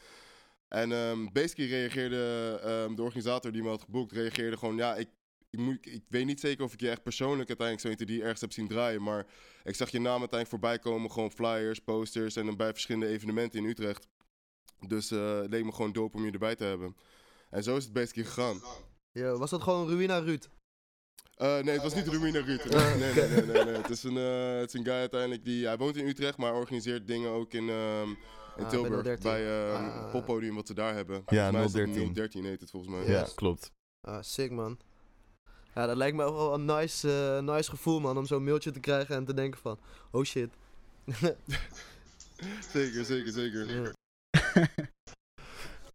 [0.68, 5.08] En ehm basically reageerde ehm, de organisator die me had geboekt, reageerde gewoon, ja, ik,
[5.50, 8.40] ik, moet, ik weet niet zeker of ik je echt persoonlijk uiteindelijk zo'n die ergens
[8.40, 9.26] heb zien draaien, maar
[9.64, 13.58] ik zag je naam uiteindelijk voorbij komen, gewoon flyers, posters en dan bij verschillende evenementen
[13.58, 14.08] in Utrecht.
[14.88, 16.96] Dus eh, het leek me gewoon dope om je erbij te hebben.
[17.50, 18.60] En zo is het basically gegaan.
[19.14, 20.48] Yo, was dat gewoon Ruina Ruud?
[21.34, 22.60] Eh, nee, het was niet Ruina Ruud.
[22.74, 23.74] Ah, Nee, nee, nee, nee, nee.
[23.74, 25.66] Het, is een, eh, het is een guy uiteindelijk die...
[25.66, 28.16] Hij woont in Utrecht, maar organiseert dingen ook in, ehm, in
[28.56, 29.02] bij Tilburg.
[29.02, 29.22] 013.
[29.22, 30.02] bij ehm Ah.
[30.02, 31.22] het poppodium wat ze daar hebben.
[31.26, 32.12] Ja, Volgens mij is dat 013.
[32.12, 33.02] 013 heet het volgens mij.
[33.06, 33.34] Ja, Yes.
[33.34, 33.70] klopt.
[34.00, 34.78] Ah, sick man.
[35.74, 38.70] Ja, dat lijkt me ook wel een nice, eh, nice gevoel man, om zo'n mailtje
[38.70, 39.78] te krijgen en te denken van,
[40.10, 40.50] oh shit.
[42.72, 43.66] Zeker, zeker, zeker.
[43.82, 43.92] Ja.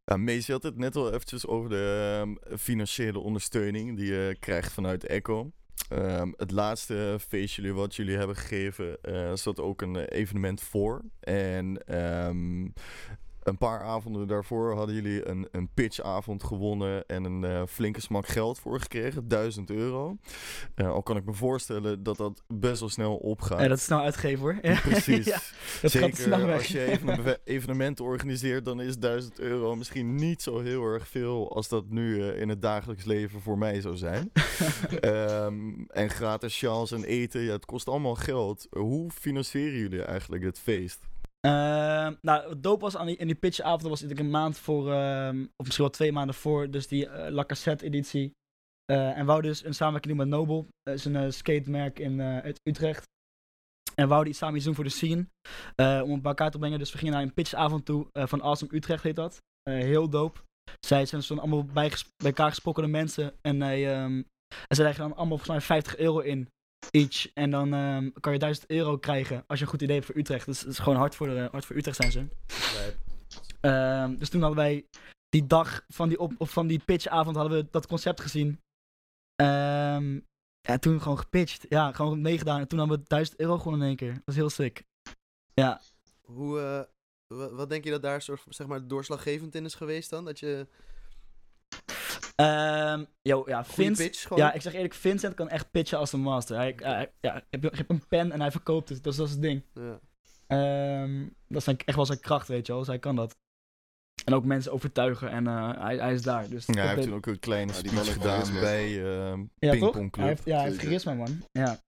[0.10, 4.72] Ja, Mees, had het net al eventjes over de ehm, financiële ondersteuning die je krijgt
[4.72, 5.52] vanuit Echo.
[5.90, 11.02] Ehm, het laatste feestje wat jullie hebben gegeven, eh zat ook een eh, evenement voor.
[11.20, 12.68] En ehm,
[13.44, 18.28] een paar avonden daarvoor hadden jullie een, een pitchavond gewonnen en een eh, flinke smak
[18.28, 20.18] geld voor gekregen, 1000 euro.
[20.76, 23.62] Eh, al kan ik me voorstellen dat dat best wel snel opgaat.
[23.62, 24.58] Ja, dat is snel uitgeven hoor.
[24.70, 24.80] Ja.
[24.80, 25.26] Precies.
[25.26, 25.40] ja,
[25.82, 26.58] dat gaat snel Zeker weg.
[26.58, 31.56] als je even evenementen organiseert, dan is 1000 euro misschien niet zo heel erg veel
[31.56, 34.32] als dat nu eh, in het dagelijks leven voor mij zou zijn.
[35.00, 38.68] Ehm, en gratis sjaals en eten, ja, het kost allemaal geld.
[38.70, 41.00] Hoe financieren jullie eigenlijk het feest?
[41.40, 44.92] Ehm, nou, wat dope was aan die, in die pitchavond was natuurlijk een maand voor,
[44.92, 48.32] ehm, of misschien wel twee maanden voor, dus die eh La Cassette editie.
[48.86, 52.20] Eh, en wou dus een samenwerking doen met Noble, dat is een eh, skatemerk in
[52.20, 53.08] eh, uit Utrecht.
[54.00, 55.28] En we wouden iets samen iets doen voor de scene,
[55.76, 56.80] eh, om het bij elkaar te brengen.
[56.80, 59.38] Dus we gingen naar een pitchavond toe, eh, van Awesome Utrecht heet dat.
[59.62, 60.40] Eh, heel dope.
[60.86, 63.34] Zij zijn zo'n allemaal bij, bij elkaar gesprokkelde mensen.
[63.42, 64.24] En, hij, ehm,
[64.68, 66.50] en ze leggen dan allemaal volgens mij 50 euro in
[66.92, 67.34] each.
[67.34, 70.18] En dan ehm, kan je 1000 euro krijgen als je een goed idee hebt voor
[70.18, 70.46] Utrecht.
[70.46, 72.28] Dus het is gewoon hard voor, de, hard voor Utrecht zijn ze.
[73.62, 74.86] Ehm, dus toen hadden wij
[75.30, 78.60] die dag van die, op, of van die pitchavond hadden we dat concept gezien.
[79.36, 80.20] Ehm,
[80.62, 81.66] ja, toen gewoon gepitcht.
[81.70, 82.60] Ja, gewoon meegedaan.
[82.60, 84.14] En toen hadden we 1000 euro gewoon in één keer.
[84.14, 84.84] Dat was heel sick.
[85.54, 85.82] Ja.
[86.22, 86.82] Hoe, eh,
[87.38, 90.26] wa- wat denk je dat daar soort, zeg maar, doorslaggevend in is geweest dan?
[90.26, 90.68] Dat je
[92.40, 94.36] Ehm yo, ja, Vince, pitch.
[94.36, 96.56] Ja, ik zeg eerlijk, Vincent kan echt pitchen als een master.
[96.56, 99.04] Hij, hij- ja, ik heb, ik heb een pen en hij verkoopt het.
[99.04, 99.64] Dus dat is het ding.
[99.74, 100.00] Ja.
[100.48, 102.82] Ehm, dat is zijn, echt wel zijn kracht, weet je wel.
[102.82, 103.38] Dus hij kan dat.
[104.26, 106.50] En ook mensen overtuigen en eh, hij, hij is daar.
[106.50, 109.72] Dus Ja, hij heeft toen ook een kleine Ja, die speech gedaan bij ehm ja,
[109.72, 109.80] toch?
[109.80, 110.26] Pingpong Hij Club.
[110.28, 111.42] heeft, ja, hij heeft charisma, man.
[111.52, 111.80] Ja.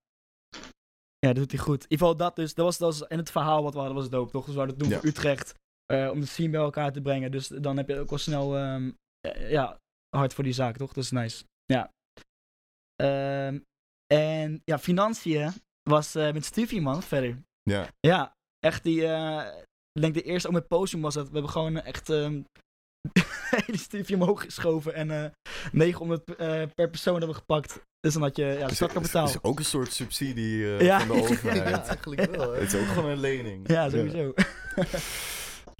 [1.18, 1.82] Ja, dat doet hij goed.
[1.84, 2.54] In ieder geval dat dus.
[2.54, 4.44] Dat was, dat was, en het verhaal wat we hadden was dope, toch?
[4.44, 5.00] Dus we zouden het doen Ja.
[5.00, 5.54] voor Utrecht.
[5.86, 7.30] eh, om de scene bij elkaar te brengen.
[7.30, 9.80] Dus dan heb je ook wel snel ehm, eh, ja,
[10.16, 10.92] hard voor die zaak, toch?
[10.92, 11.44] Dat is nice.
[11.64, 11.90] Ja.
[12.96, 13.58] Ehm,
[14.14, 17.42] en ja, financiën was eh, met Stevie, man, verder.
[17.62, 17.88] Ja.
[18.00, 19.06] Ja, echt die...
[19.06, 19.46] eh,
[19.92, 21.26] ik denk de eerste ook met Potion was dat.
[21.26, 22.10] We hebben gewoon echt...
[22.10, 22.42] ehm
[23.66, 25.30] die Stevie omhoog geschoven en eh
[25.72, 27.80] 900 eh, per persoon hebben we gepakt.
[28.00, 29.24] Dus dan had je ja, startkapitaal.
[29.26, 30.98] is, is ook een soort subsidie eh, Ja.
[31.00, 31.68] van de overheid.
[31.68, 32.52] ja, eigenlijk wel.
[32.52, 32.60] hè.
[32.60, 33.68] Het is ook gewoon een lening.
[33.68, 34.34] Ja, sowieso.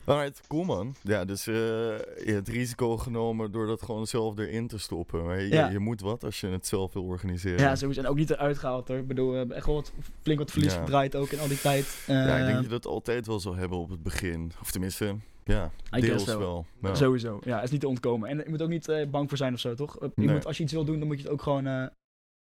[0.04, 0.94] Maar Alright, cool man.
[1.02, 5.24] Ja, dus eh, je hebt risico genomen door dat gewoon zelf erin te stoppen.
[5.24, 5.68] Maar je, Ja.
[5.68, 7.60] je moet wat als je het zelf wil organiseren.
[7.60, 8.00] Ja, sowieso.
[8.00, 8.96] En ook niet eruit gehaald hoor.
[8.96, 10.80] Ik bedoel, we hebben echt wel wat, flink wat verlies Ja.
[10.80, 12.04] gedraaid ook in al die tijd.
[12.06, 14.52] Ja, ik denk Eh, dat je dat altijd wel zal hebben op het begin.
[14.60, 16.38] Of tenminste, ja, I deels so.
[16.38, 16.66] wel.
[16.82, 16.94] Ja.
[16.94, 17.40] Sowieso.
[17.44, 18.28] Ja, is niet te ontkomen.
[18.28, 19.96] En je moet ook niet eh, bang voor zijn of zo, toch?
[20.00, 20.28] Je Nee.
[20.34, 21.86] moet, als je iets wil doen, dan moet je het ook gewoon eh,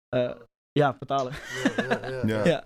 [0.08, 0.36] eh,
[0.72, 1.32] ja, betalen.
[2.26, 2.64] Ja, ja,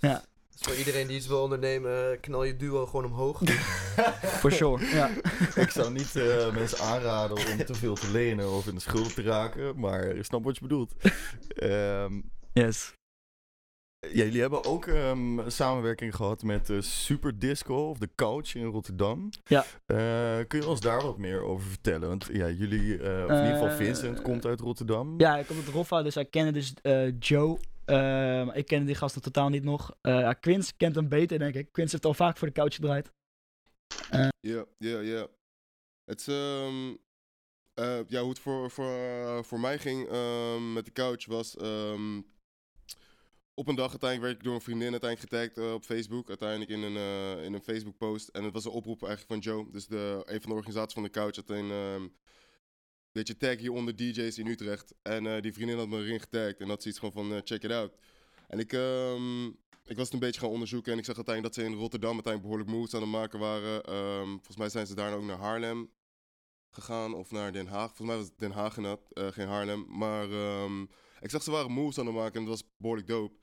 [0.00, 0.22] ja.
[0.60, 3.40] Dus voor iedereen die iets wil ondernemen, knal je duo gewoon omhoog.
[4.40, 4.86] For sure.
[4.86, 5.10] Ja.
[5.54, 9.14] ik zou niet eh, mensen aanraden om te veel te lenen of in de schulden
[9.14, 10.94] te raken, maar ik snap wat je bedoelt.
[11.48, 12.20] Ehm,
[12.52, 12.92] Yes.
[13.98, 18.54] ja, jullie hebben ook ehm, een samenwerking gehad met de Super Disco of de Couch
[18.54, 19.28] in Rotterdam.
[19.44, 19.64] Ja.
[19.86, 22.08] Eh, kun je ons daar wat meer over vertellen?
[22.08, 25.14] Want ja, jullie, eh, of in ieder geval Vincent, komt uit Rotterdam.
[25.20, 27.58] Ja, ik kom uit Roffa, dus hij kende dus eh, Joe.
[27.90, 29.96] Eh, maar ik kende die gasten totaal niet nog.
[30.00, 31.72] Eh ja, Quince kent hem beter, denk ik.
[31.72, 33.12] Quince heeft al vaak voor de couch gedraaid.
[34.40, 35.28] Ja, ja, ja.
[36.04, 36.94] Het ehm,
[37.74, 41.56] eh, ja, hoe het voor, voor, eh, voor mij ging ehm, met de couch was...
[41.56, 42.20] ehm,
[43.54, 46.28] op een dag uiteindelijk werd ik door een vriendin uiteindelijk getagd eh, op Facebook.
[46.28, 48.28] Uiteindelijk in een, eh, in een Facebook post.
[48.28, 49.70] En het was een oproep eigenlijk van Joe.
[49.70, 52.12] Dus de, een van de organisaties van de couch een...
[53.12, 54.94] weet je, tag hieronder DJ's in Utrecht.
[55.02, 56.60] En eh, die vriendin had me erin getagd.
[56.60, 57.92] En had zoiets gewoon van, eh, check it out.
[58.48, 59.46] En ik, ehm,
[59.86, 60.92] ik was het een beetje gaan onderzoeken.
[60.92, 63.82] En ik zag uiteindelijk dat ze in Rotterdam uiteindelijk behoorlijk moves aan het maken waren.
[63.82, 65.90] Ehm, volgens mij zijn ze daarna ook naar Haarlem
[66.70, 67.14] gegaan.
[67.14, 67.86] Of naar Den Haag.
[67.86, 69.86] Volgens mij was het Den Haag inderdaad, eh, geen Haarlem.
[69.88, 70.82] Maar ehm,
[71.20, 72.34] ik zag ze waren moves aan het maken.
[72.34, 73.38] En dat was behoorlijk dope.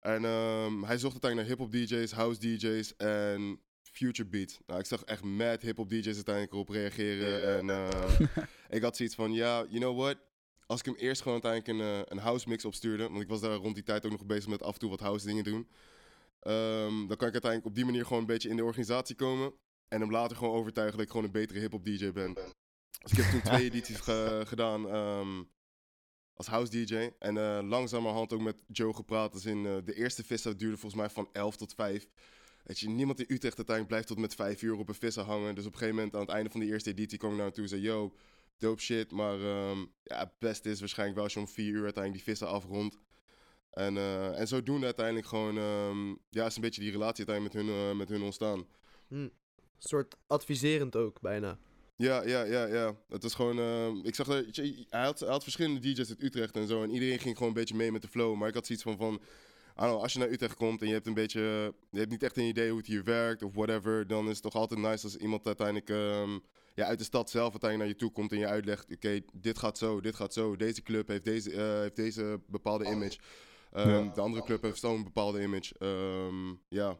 [0.00, 3.60] En hij zocht uiteindelijk naar hip-hop DJ's, house DJ's en
[4.04, 4.60] future beat.
[4.66, 7.58] Nou, ik zag echt mad hip-hop DJ's uiteindelijk erop reageren.
[7.58, 8.24] En ehm,
[8.76, 10.16] ik had zoiets van, ja, you know what?
[10.66, 13.40] Als ik hem eerst gewoon uiteindelijk een, eh, een house mix opstuurde, want ik was
[13.40, 15.68] daar rond die tijd ook nog bezig met af en toe wat house dingen doen.
[16.40, 19.52] ehm, dan kan ik uiteindelijk op die manier gewoon een beetje in de organisatie komen.
[19.88, 22.34] En hem later gewoon overtuigen dat ik gewoon een betere hip-hop DJ ben.
[23.02, 25.42] Dus ik heb toen twee edities ge- gedaan ehm,
[26.34, 27.10] als house DJ.
[27.18, 29.32] En eh langzamerhand ook met Joe gepraat.
[29.32, 32.06] Dus in eh, de eerste vissa duurde volgens mij van 11 tot 5.
[32.64, 35.54] Weet je, niemand in Utrecht uiteindelijk blijft tot met 5 uur op een vissa hangen.
[35.54, 37.46] Dus op een gegeven moment aan het einde van de eerste editie kwam ik naar
[37.46, 38.14] hem toe en zei: Yo,
[38.58, 39.10] dope shit.
[39.10, 42.34] Maar ehm, ja, het beste is waarschijnlijk wel als je om 4 uur uiteindelijk die
[42.34, 42.98] vissa afrondt.
[43.70, 47.66] En, eh en zodoende uiteindelijk gewoon, ehm, ja, is een beetje die relatie uiteindelijk met
[47.66, 48.66] hun, eh, met hun ontstaan.
[49.08, 49.14] Hm.
[49.14, 49.32] Een
[49.78, 51.58] soort adviserend ook, bijna.
[51.96, 52.96] Ja, ja, ja, ja.
[53.08, 56.56] Het was gewoon, ehm, ik zag dat, hij had, hij had verschillende DJ's uit Utrecht
[56.56, 56.82] en zo.
[56.82, 58.36] En iedereen ging gewoon een beetje mee met de flow.
[58.36, 59.20] Maar ik had zoiets van, van
[59.88, 61.40] know, als je naar Utrecht komt en je hebt een beetje,
[61.90, 64.06] je hebt niet echt een idee hoe het hier werkt of whatever.
[64.06, 66.38] Dan is het toch altijd nice als iemand uiteindelijk, ehm,
[66.74, 68.92] ja, uit de stad zelf uiteindelijk naar je toe komt en je uitlegt.
[68.94, 70.56] Oké, dit gaat zo, dit gaat zo.
[70.56, 73.18] Deze club heeft deze, eh, heeft deze bepaalde image.
[73.72, 74.10] Ehm, Ja.
[74.14, 75.74] De andere club heeft zo'n bepaalde image.
[75.78, 76.98] Ehm, ja.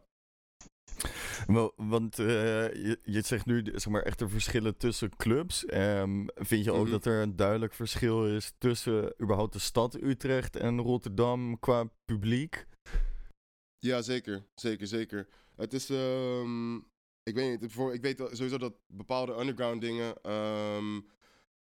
[1.46, 2.26] Wel, want eh,
[2.74, 5.64] je, je zegt nu zeg maar, echt de verschillen tussen clubs.
[6.34, 6.90] Vind je ook Mhm.
[6.90, 12.66] dat er een duidelijk verschil is tussen überhaupt de stad Utrecht en Rotterdam qua publiek?
[13.80, 14.46] Ja, zeker.
[14.54, 15.28] Zeker, zeker.
[15.56, 16.76] Het is, ehm,
[17.22, 21.00] ik weet niet, ik weet sowieso dat bepaalde underground dingen ehm,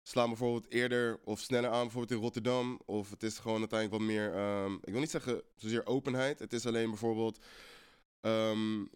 [0.02, 2.80] slaan bijvoorbeeld eerder of sneller aan, bijvoorbeeld in Rotterdam.
[2.86, 6.38] Of het is gewoon uiteindelijk wat meer, ehm, ik wil niet zeggen zozeer openheid.
[6.38, 7.38] Het is alleen bijvoorbeeld,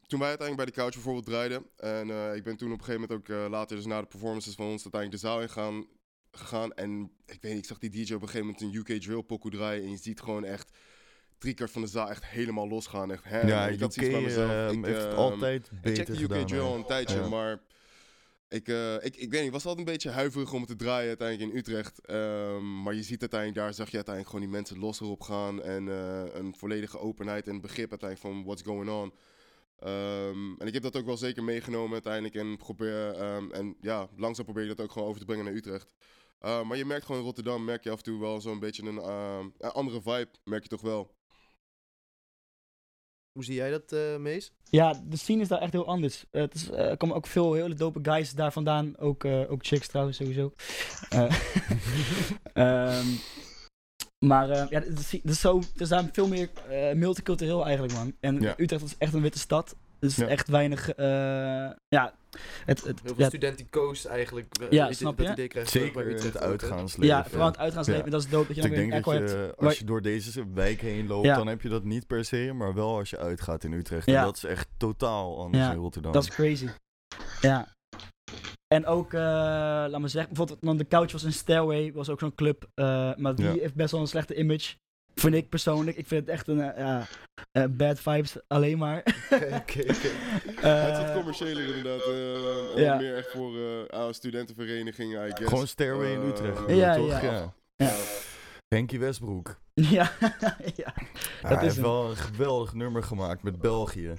[0.06, 1.66] toen wij uiteindelijk bij de couch bijvoorbeeld draaiden.
[1.76, 4.06] En eh, ik ben toen op een gegeven moment ook eh, later, dus na de
[4.06, 5.86] performances van ons, uiteindelijk de zaal in gaan,
[6.30, 6.72] gegaan.
[6.72, 9.22] En ik weet niet, ik zag die DJ op een gegeven moment een UK drill
[9.22, 9.82] pokoe draaien.
[9.82, 10.76] En je ziet gewoon echt
[11.42, 13.12] drie kwart van de zaal echt helemaal losgaan.
[13.12, 14.50] Echt, hè, ja, ik had bij mezelf.
[14.50, 17.60] ehm, ik, heeft het ehm, altijd ik beter checkte UK drill al een tijdje, maar
[18.48, 20.76] ik, eh, ik, ik weet niet, ik was altijd een beetje huiverig om het te
[20.76, 22.00] draaien uiteindelijk in Utrecht.
[22.00, 25.62] Ehm, maar je ziet uiteindelijk, daar zag je uiteindelijk gewoon die mensen los erop gaan.
[25.62, 29.12] En eh, een volledige openheid en begrip uiteindelijk van what's going on.
[30.58, 32.34] En ik heb dat ook wel zeker meegenomen uiteindelijk.
[32.34, 33.14] En, probeer,
[33.50, 35.94] en ja, langzaam probeer je dat ook gewoon over te brengen naar Utrecht.
[36.42, 38.82] Uh, maar je merkt gewoon in Rotterdam, merk je af en toe wel zo'n beetje
[38.82, 41.14] een, een andere vibe, merk je toch wel.
[43.32, 44.52] Hoe zie jij dat, eh Mees?
[44.70, 46.24] Ja, de scene is daar echt heel anders.
[46.30, 48.98] Eh, het is, eh, er komen ook veel hele dope guys daar vandaan.
[48.98, 50.52] Ook, eh, ook chicks trouwens, sowieso.
[51.08, 51.34] Eh,
[52.52, 53.06] ehm,
[54.18, 54.82] maar eh, ja,
[55.24, 58.12] is, zo, is daar veel meer eh, multicultureel eigenlijk, man.
[58.20, 58.54] En Ja.
[58.56, 59.76] Utrecht is echt een witte stad.
[59.98, 60.26] Dus Ja.
[60.26, 61.06] echt weinig, eh,
[61.88, 62.14] ja,
[62.64, 64.56] het, het, Heel veel ja, studentico's eigenlijk.
[64.60, 65.32] eh, Ja, snap dat je?
[65.32, 67.06] idee krijg je Zeker bij in het uitgaansleven.
[67.16, 68.10] ja, vooral het uitgaansleven, Ja.
[68.10, 69.56] dat is dope dat je Dus dan ik weer een denk dat je, hebt.
[69.56, 71.36] als je door deze wijk heen loopt, Ja.
[71.36, 74.06] dan heb je dat niet per se, maar wel als je uitgaat in Utrecht.
[74.06, 74.18] Ja.
[74.18, 76.12] En dat is echt totaal anders Ja, in Rotterdam.
[76.12, 76.68] Dat is crazy.
[77.40, 77.68] Ja.
[78.74, 82.18] En ook, eh, laat me zeggen, bijvoorbeeld dan de Couch was een Stairway, was ook
[82.20, 83.52] zo'n club, eh, maar die Ja.
[83.52, 84.74] heeft best wel een slechte image.
[85.14, 85.96] Vind ik persoonlijk.
[85.96, 87.06] Ik vind het echt een eh, ja,
[87.52, 88.98] eh, bad vibes alleen maar.
[89.60, 90.12] Oké, het is
[90.62, 92.02] wat Eh, commerciëler inderdaad.
[92.06, 92.96] eh, ja.
[92.96, 93.52] meer echt voor
[93.88, 95.48] eh studentenverenigingen, I guess.
[95.48, 96.60] Gewoon Stairway in Eh, Utrecht.
[96.68, 97.08] Ja, toch?
[97.10, 97.20] ja.
[97.22, 97.54] ja.
[97.76, 97.92] Ja.
[98.68, 99.60] Henkie Westbroek.
[99.74, 100.10] ja,
[100.76, 100.94] ja.
[101.42, 101.84] hij is heeft hem.
[101.84, 104.12] wel een geweldig nummer gemaakt met België.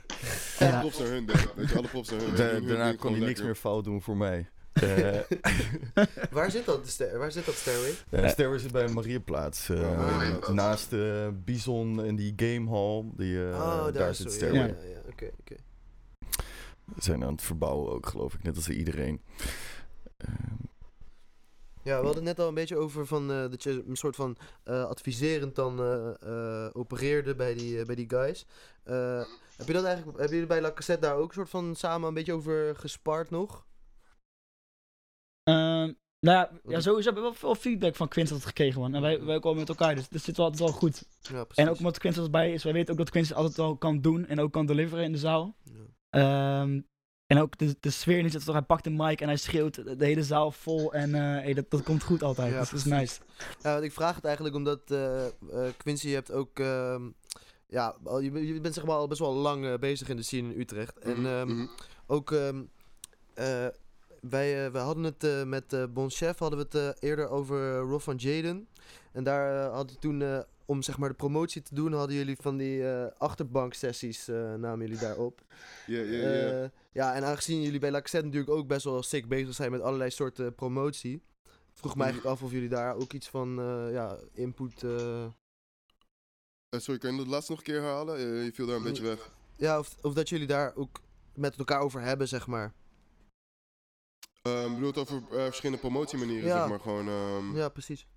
[0.59, 0.79] Alle Ja.
[0.79, 1.51] props naar hun, denk ik.
[1.55, 2.35] Weet je, alle props naar hun.
[2.35, 4.49] Da- Hun- daarna kon hij niks meer fout doen voor mij.
[4.73, 5.19] Eh
[6.31, 7.93] Waar zit dat, waar zit dat stairway?
[8.09, 9.69] uh, Stairway zit bij Mariaplaats.
[9.69, 10.49] eh, Oh, Mariaplaats.
[10.53, 13.03] naast eh Bison en die gamehall.
[13.15, 14.67] Die, eh, oh, daar, zit Stairway.
[14.67, 15.55] Ja, ja, oké, oké.
[16.95, 18.43] We zijn aan het verbouwen ook, geloof ik.
[18.43, 19.21] Net als iedereen.
[20.17, 20.31] Ehm,
[21.83, 24.15] Ja, we hadden het net al een beetje over van, eh, dat je een soort
[24.15, 26.09] van eh, adviserend dan eh,
[26.65, 28.45] eh, opereerde bij die, eh, bij die guys.
[28.83, 29.23] Eh,
[29.57, 32.07] heb je dat eigenlijk, hebben jullie bij La Cassette daar ook een soort van samen
[32.07, 33.65] een beetje over gespaard nog?
[35.43, 38.95] Ehm, nou ja, ja, sowieso hebben we wel veel feedback van Quincy altijd gekregen, man.
[38.95, 41.05] En wij, wij komen met elkaar, dus dat zit wel altijd wel goed.
[41.21, 41.63] Ja, precies.
[41.63, 44.25] En ook omdat Quincy erbij is, wij weten ook dat Quincy altijd wel kan doen
[44.25, 45.55] en ook kan deliveren in de zaal.
[45.63, 46.61] Ja.
[46.61, 46.81] Ehm,
[47.25, 49.75] en ook de, de sfeer niet zit toch, hij pakt een mic en hij schreeuwt
[49.75, 52.69] de, de hele zaal vol en eh, hey, dat, dat komt goed altijd, Ja, dus
[52.69, 53.19] dat is nice.
[53.61, 55.31] Ja, want ik vraag het eigenlijk omdat eh, eh,
[55.77, 56.59] Quincy je hebt ook...
[56.59, 57.01] ehm,
[57.67, 60.23] ja, al- je, bent- je bent zeg maar al best wel lang bezig in de
[60.23, 60.99] scene in Utrecht.
[60.99, 61.67] En mhm.
[62.07, 62.31] ook...
[62.31, 62.61] ehm,
[63.33, 63.67] eh,
[64.29, 67.77] wij, eh, wij hadden het eh, met eh Bon Chef hadden we het eerder over
[67.77, 68.67] Rob van Jaden.
[69.11, 72.57] En daar had hij toen, om zeg maar de promotie te doen, hadden jullie van
[72.57, 72.85] die
[73.17, 75.41] achterbanksessies, namen jullie daarop.
[75.85, 76.71] Ja, ja, ja.
[76.91, 80.09] Ja, en aangezien jullie bij Laxet natuurlijk ook best wel sick bezig zijn met allerlei
[80.09, 81.21] soorten promotie,
[81.73, 82.01] vroeg me Mhm.
[82.01, 83.55] eigenlijk af of jullie daar ook iets van
[83.91, 84.79] ja, input.
[86.69, 88.19] sorry, kan je dat laatste nog een keer herhalen?
[88.19, 89.29] Je viel daar een beetje weg.
[89.57, 90.99] ja, of, of dat jullie daar ook
[91.35, 92.73] met elkaar over hebben, zeg maar.
[94.43, 96.59] Ehm bedoel het over eh, verschillende promotiemanieren, Ja.
[96.59, 96.79] zeg maar.
[96.79, 98.07] Gewoon, ehm, Ja, precies.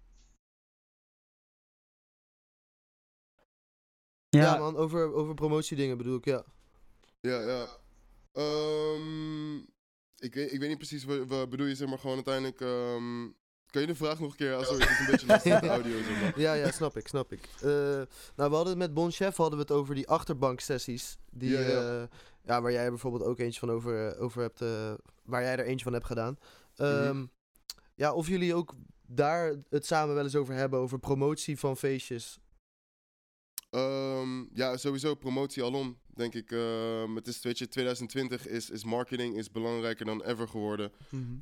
[4.29, 6.45] Ja, Ja, man, over, over promotiedingen bedoel ik, ja.
[7.21, 7.67] Ja, ja.
[8.33, 9.57] Ehm,
[10.17, 12.61] ik, weet, ik weet niet precies wat, wat bedoel je, zeg maar, gewoon uiteindelijk...
[12.61, 13.29] ehm,
[13.67, 14.55] kan je de vraag nog een keer...
[14.55, 16.41] Ah, sorry, het is een beetje lastig met de audio, zeg maar.
[16.41, 17.49] Ja, ja, snap ik, snap ik.
[17.61, 17.69] Eh,
[18.37, 21.19] nou, we hadden het met Bon Chef hadden we het over die achterbanksessies.
[21.31, 21.69] Die, Ja, ja,
[22.01, 22.09] ja.
[22.47, 25.85] Ja, waar jij bijvoorbeeld ook eentje van over, over hebt, eh, waar jij er eentje
[25.85, 26.39] van hebt gedaan.
[26.77, 27.27] Ehm, Mhm.
[27.95, 28.75] Ja, of jullie ook
[29.07, 32.39] daar het samen wel eens over hebben, over promotie van feestjes.
[33.71, 36.51] Ehm, ja, sowieso promotie alom, denk ik.
[36.51, 40.93] Ehm, het is, weet je, 2020 is, is marketing is belangrijker dan ever geworden.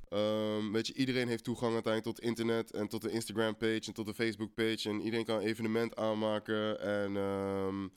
[0.09, 3.93] Ehm, weet je, iedereen heeft toegang uiteindelijk tot internet en tot de Instagram page en
[3.93, 4.89] tot de Facebook page.
[4.89, 7.89] En iedereen kan een evenement aanmaken en, ehm,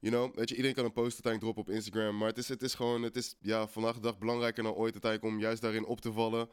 [0.00, 2.16] you know, weet je, iedereen kan een post uiteindelijk droppen op Instagram.
[2.16, 4.92] Maar het is, het is gewoon, het is ja, vandaag de dag belangrijker dan ooit
[4.92, 6.48] uiteindelijk om juist daarin op te vallen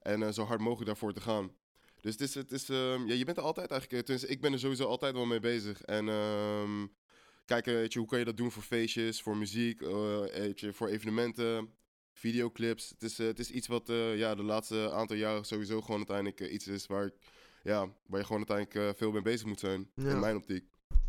[0.00, 1.52] en eh, zo hard mogelijk daarvoor te gaan.
[2.00, 4.40] Dus het is, het is ehm, ja, je bent er altijd eigenlijk, eh, tenminste, ik
[4.40, 5.82] ben er sowieso altijd wel mee bezig.
[5.82, 6.86] En ehm,
[7.44, 10.72] kijken, weet je, hoe kan je dat doen voor feestjes, voor muziek, eh, weet je,
[10.72, 11.74] voor evenementen,
[12.12, 12.88] videoclips.
[12.88, 16.66] Het is, het is iets wat ja, de laatste aantal jaren sowieso gewoon uiteindelijk iets
[16.66, 17.14] is waar, ik,
[17.62, 19.90] ja, waar je gewoon uiteindelijk veel mee bezig moet zijn.
[19.94, 20.10] Ja.
[20.10, 20.64] In mijn optiek.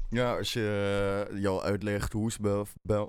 [0.10, 2.64] Ja, als je uh, jou uitlegt hoe ze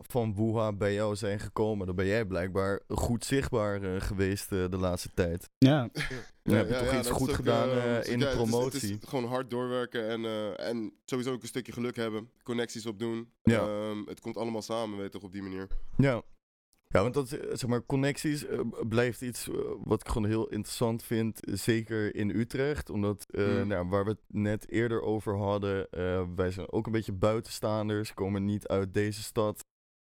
[0.07, 4.69] van Wuha bij jou zijn gekomen, dan ben jij blijkbaar goed zichtbaar uh, geweest uh,
[4.71, 5.49] de laatste tijd.
[5.59, 5.89] ja.
[6.43, 8.35] Dan heb je toch iets goed ook, gedaan eh, uh, in ja, de het is-
[8.35, 8.93] promotie.
[8.93, 12.87] Het is, gewoon hard doorwerken en, eh, en sowieso ook een stukje geluk hebben, connecties
[12.87, 13.31] opdoen.
[13.43, 13.59] Ja.
[13.61, 15.67] Ehm, het komt allemaal samen, weet je toch, op die manier.
[15.97, 16.23] Ja.
[16.93, 20.49] Ja, want dat, eh, zeg maar, connecties eh, blijft iets eh, wat ik gewoon heel
[20.49, 22.91] interessant vind, zeker in Utrecht.
[22.91, 23.67] Omdat, Mm.
[23.67, 25.87] nou, waar we het net eerder over hadden,
[26.37, 29.65] wij zijn ook een beetje buitenstaanders, komen niet uit deze stad.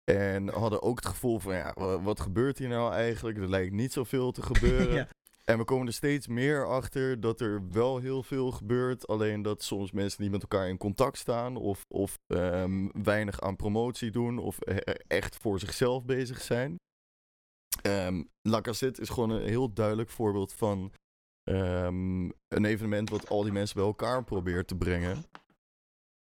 [0.05, 3.39] En hadden ook het gevoel van, ja, wa- wat gebeurt hier nou eigenlijk?
[3.39, 4.95] Er lijkt niet zoveel te gebeuren.
[4.95, 5.09] Ja.
[5.51, 9.07] En we komen er steeds meer achter dat er wel heel veel gebeurt.
[9.07, 11.57] Alleen dat soms mensen niet met elkaar in contact staan.
[11.57, 14.39] Of, of ehm, weinig aan promotie doen.
[14.39, 16.77] Of eh, echt voor zichzelf bezig zijn.
[17.83, 20.93] Ehm La is gewoon een heel duidelijk voorbeeld van
[21.43, 25.25] ehm, een evenement wat al die mensen bij elkaar probeert te brengen.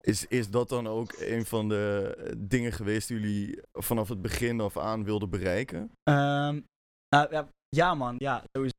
[0.01, 4.21] Is, is dat dan ook een van de eh, dingen geweest die jullie vanaf het
[4.21, 5.91] begin af aan wilden bereiken?
[7.10, 8.43] Nou, ja, ja, man, ja.
[8.51, 8.75] Sowieso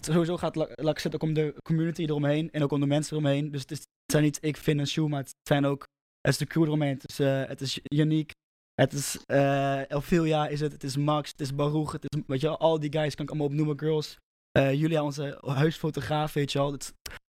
[0.00, 3.16] sowieso gaat La- La Cassette ook om de community eromheen en ook om de mensen
[3.16, 3.50] eromheen.
[3.50, 5.84] Dus het, is, het zijn niet ik, Finn maar het zijn ook
[6.20, 6.94] het is de crew eromheen.
[6.94, 8.30] Het is, eh, het is Yannick,
[8.74, 12.40] het is eh Elfilia is het, het is Max, het is Baruch, het is, weet
[12.40, 14.16] je al die guys kan ik allemaal opnoemen, girls.
[14.50, 16.72] Eh, Julia, onze huisfotograaf, weet je wel.
[16.72, 16.92] Het,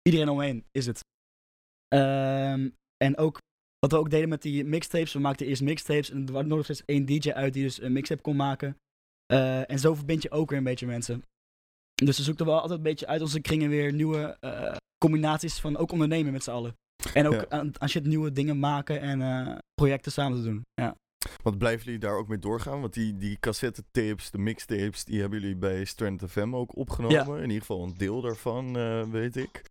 [0.02, 1.00] iedereen omheen is het.
[1.88, 2.70] Ehm,
[3.04, 3.38] en ook
[3.78, 6.68] wat we ook deden met die mixtapes, we maakten eerst mixtapes en er was nog
[6.68, 8.76] één DJ uit die dus een mixtape kon maken.
[9.26, 11.22] Eh, en zo verbind je ook weer een beetje mensen.
[12.04, 15.76] Dus we zoeken wel altijd een beetje uit onze kringen weer nieuwe eh, combinaties van
[15.76, 16.74] ook ondernemen met z'n allen.
[17.14, 17.44] En ook Ja.
[17.48, 20.62] aan, aan shit nieuwe dingen maken en eh, projecten samen te doen.
[20.74, 20.94] Ja.
[21.42, 22.80] Want blijven jullie daar ook mee doorgaan?
[22.80, 27.36] Want die, die cassette tapes, de mixtapes, die hebben jullie bij Strand FM ook opgenomen.
[27.36, 29.62] In ieder geval een deel daarvan, eh, weet ik.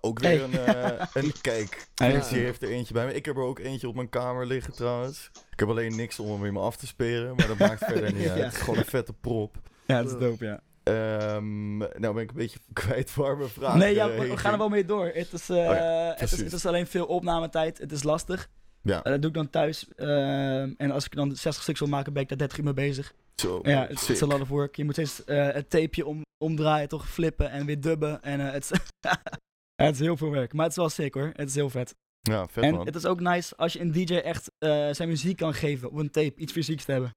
[0.00, 0.60] Ook weer Hey.
[0.92, 1.88] een, een kijk.
[1.94, 3.14] Quincy heeft er eentje bij me.
[3.14, 5.30] Ik heb er ook eentje op mijn kamer liggen trouwens.
[5.50, 8.12] Ik heb alleen niks om hem in me af te speren, maar dat maakt verder
[8.14, 8.38] niet uit.
[8.38, 8.44] Ja.
[8.44, 9.56] Het is gewoon een vette prop.
[9.86, 10.60] ja, dat is dope, ja.
[10.84, 14.58] Ehm, nou ben ik een beetje kwijt waar mijn vraag nee, ja, we, gaan er
[14.58, 15.06] wel mee door.
[15.06, 17.78] Het is, eh, ja, het, is, het is alleen veel opnametijd.
[17.78, 18.48] Het is lastig.
[18.82, 19.02] Ja.
[19.02, 19.88] Eh, dat doe ik dan thuis.
[19.94, 22.74] ehm, en als ik dan 60 stuks wil maken, ben ik daar 30 uur mee
[22.74, 23.14] bezig.
[23.34, 24.76] Zo, Ja, het is a lot of work.
[24.76, 28.22] Je moet steeds eh, het tapeje om, omdraaien, toch flippen en weer dubben.
[28.22, 28.80] En het, is
[29.84, 30.52] het is heel veel werk.
[30.52, 31.32] Maar het is wel sick hoor.
[31.36, 31.94] Het is heel vet.
[32.20, 32.86] Ja, vet en man.
[32.86, 34.50] het is ook nice als je een DJ echt
[34.96, 36.40] zijn muziek kan geven op een tape.
[36.40, 37.10] Iets fysieks te hebben.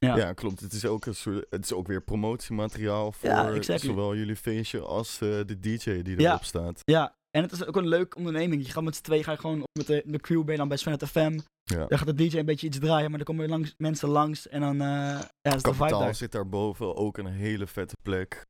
[0.00, 0.16] Ja.
[0.16, 0.60] Ja, klopt.
[0.60, 3.88] Het is ook, een soort, het is ook weer promotiemateriaal voor Ja, exactly.
[3.88, 6.30] zowel jullie feestje als eh, de DJ die Ja.
[6.30, 6.80] erop staat.
[6.84, 8.66] Ja, en het is ook een leuke onderneming.
[8.66, 10.58] Je gaat met z'n twee ga je gewoon op met de, de crew ben je
[10.58, 11.38] dan bij Sven het FM.
[11.64, 11.86] Ja.
[11.86, 14.48] Dan gaat de DJ een beetje iets draaien, maar dan komen er langs, mensen langs
[14.48, 16.14] en dan eh ja, is de vibe Kapitaal daar.
[16.14, 18.44] zit daarboven ook een hele vette plek.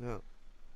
[0.00, 0.20] Ja.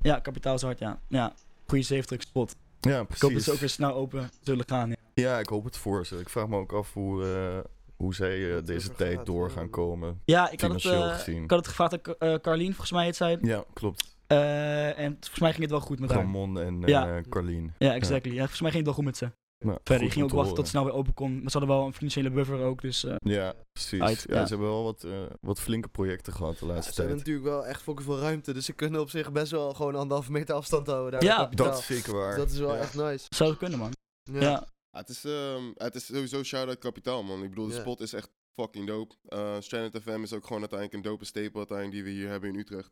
[0.00, 1.00] Ja, kapitaal is hard, ja.
[1.08, 1.34] ja.
[1.66, 2.56] Goede 70 spot.
[2.80, 3.44] Ja, Ik hoop dat precies.
[3.44, 4.88] ze ook weer snel open zullen gaan.
[4.88, 4.96] Ja.
[5.14, 6.16] Ja, ik hoop het voor ze.
[6.18, 7.58] Ik vraag me ook af hoe, eh,
[8.02, 9.52] hoe zij eh, deze tijd gaat, door ja.
[9.54, 10.20] gaan komen.
[10.24, 11.42] Ja, ik had, het, Financieel eh, gezien.
[11.42, 13.38] ik had het gevraagd aan eh, Carlien, volgens mij het zei.
[13.42, 14.16] Ja, klopt.
[14.26, 16.18] Eh, en volgens mij ging het wel goed met haar.
[16.18, 17.20] Ramon en eh Ja.
[17.28, 17.72] Carlien.
[17.78, 18.32] Ja, exactly.
[18.32, 18.38] Ja.
[18.38, 19.30] volgens mij ging het wel goed met ze.
[19.64, 20.84] Nou, Verder, die ging ook te wachten tot het horen.
[20.84, 21.42] snel weer open kon.
[21.42, 23.04] Maar ze hadden wel een financiële buffer ook, dus...
[23.04, 24.00] eh, Ja, precies.
[24.00, 24.42] Uit, ja, ja.
[24.46, 27.26] Ze hebben wel wat, eh, wat flinke projecten gehad de Ja, laatste ze hebben tijd.
[27.28, 28.52] natuurlijk wel echt fucking veel ruimte.
[28.52, 31.12] Dus ze kunnen op zich best wel gewoon anderhalve meter afstand houden.
[31.12, 31.46] Daar Ja.
[31.46, 32.36] Dat is zeker waar.
[32.36, 32.80] Dat is wel Ja.
[32.80, 33.26] echt nice.
[33.28, 33.92] zou het kunnen, man.
[34.32, 34.66] Ja.
[34.92, 34.98] Ja.
[34.98, 37.42] Ja, het, is, ehm, het is sowieso shout-out kapitaal, man.
[37.42, 39.14] Ik bedoel, de spot is echt fucking dope.
[39.28, 42.48] Eh Stranded FM is ook gewoon uiteindelijk een dope staple uiteindelijk die we hier hebben
[42.48, 42.90] in Utrecht.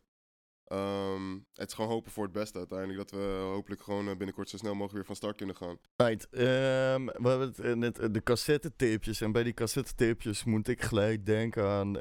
[0.65, 2.99] Ehm, het is gewoon hopen voor het beste uiteindelijk.
[2.99, 5.79] Dat we hopelijk gewoon eh, binnenkort zo snel mogelijk weer van start kunnen gaan.
[5.97, 9.21] Right, ehm, we hebben het eh, net de cassettetapejes.
[9.21, 11.97] En bij die cassettetapejes moet ik gelijk denken aan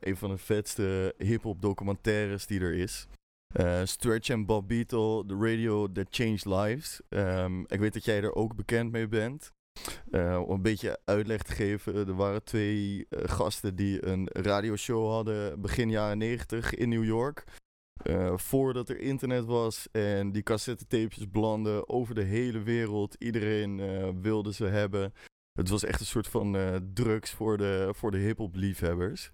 [0.00, 3.06] een van de vetste hip-hop documentaires die er is.
[3.52, 7.00] Eh, Stretch and Bob Beatle, The Radio That Changed Lives.
[7.08, 9.52] Ehm, ik weet dat jij er ook bekend mee bent.
[10.10, 15.10] Eh, om een beetje uitleg te geven, er waren twee eh, gasten die een radioshow
[15.10, 17.44] hadden begin jaren 90 in New York.
[18.34, 23.16] Voordat er internet was en die cassettetapejes belanden over de hele wereld.
[23.18, 23.80] Iedereen
[24.22, 25.14] wilde ze hebben.
[25.52, 26.56] Het was echt een soort van
[26.94, 29.30] drugs voor de, voor de hip-hop liefhebbers.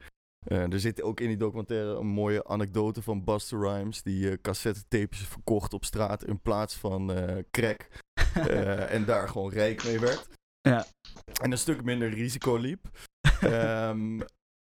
[0.49, 4.03] Eh, er zit ook in die documentaire een mooie anekdote van Buster Rhymes.
[4.03, 7.88] Die eh cassettetapes verkocht op straat in plaats van eh, crack.
[8.88, 10.28] En daar gewoon rijk mee werd.
[10.61, 10.86] Ja.
[11.42, 12.88] En een stuk minder risico liep.
[13.40, 14.20] Ehm,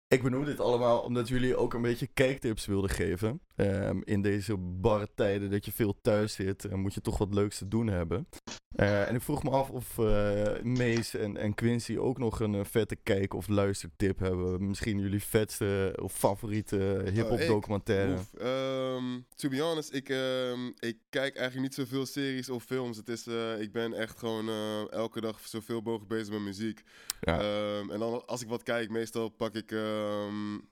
[0.07, 3.41] ik benoem dit allemaal omdat jullie ook een beetje kijktips wilden geven.
[3.55, 7.59] Ehm, in deze barre tijden dat je veel thuis zit, moet je toch wat leuks
[7.59, 8.29] te doen hebben.
[8.77, 12.55] Eh, en ik vroeg me af of eh Mees en, en Quincy ook nog een
[12.55, 14.69] eh, vette kijk- of luistertip hebben.
[14.69, 17.47] Misschien jullie vetste of favoriete hip-hop Oh, ik?
[17.47, 18.17] documentaire.
[18.39, 22.97] Ehm, to be honest, ik, ehm, ik kijk eigenlijk niet zoveel series of films.
[22.97, 23.27] Het is,
[23.59, 24.49] ik ben echt gewoon
[24.91, 26.83] elke dag zoveel mogelijk bezig met muziek.
[27.21, 27.41] Ja.
[27.41, 29.71] Ehm, en dan als ik wat kijk, meestal pak ik,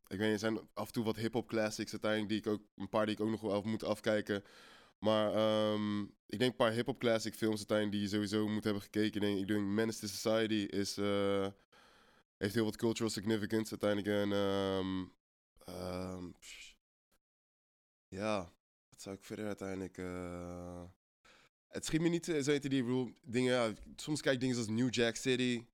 [0.09, 2.61] ik weet niet, er zijn af en toe wat hip-hop classics uiteindelijk die ik ook,
[2.76, 4.42] een paar die ik ook nog wel moet afkijken.
[5.05, 8.82] Maar ehm, ik denk een paar hip-hop classic films uiteindelijk die je sowieso moet hebben
[8.82, 9.14] gekeken.
[9.14, 11.46] Ik denk, ik denk Menace to Society is, eh,
[12.36, 14.22] heeft heel wat cultural significance uiteindelijk.
[14.22, 15.05] En ehm,
[15.59, 16.24] ehm,
[18.09, 18.52] ja,
[18.88, 19.98] wat zou ik verder uiteindelijk...
[19.98, 20.82] eh,
[21.68, 24.70] het schiet me niet eh, zo die, ik dingen, ja, soms kijk ik dingen zoals
[24.70, 25.64] New Jack City,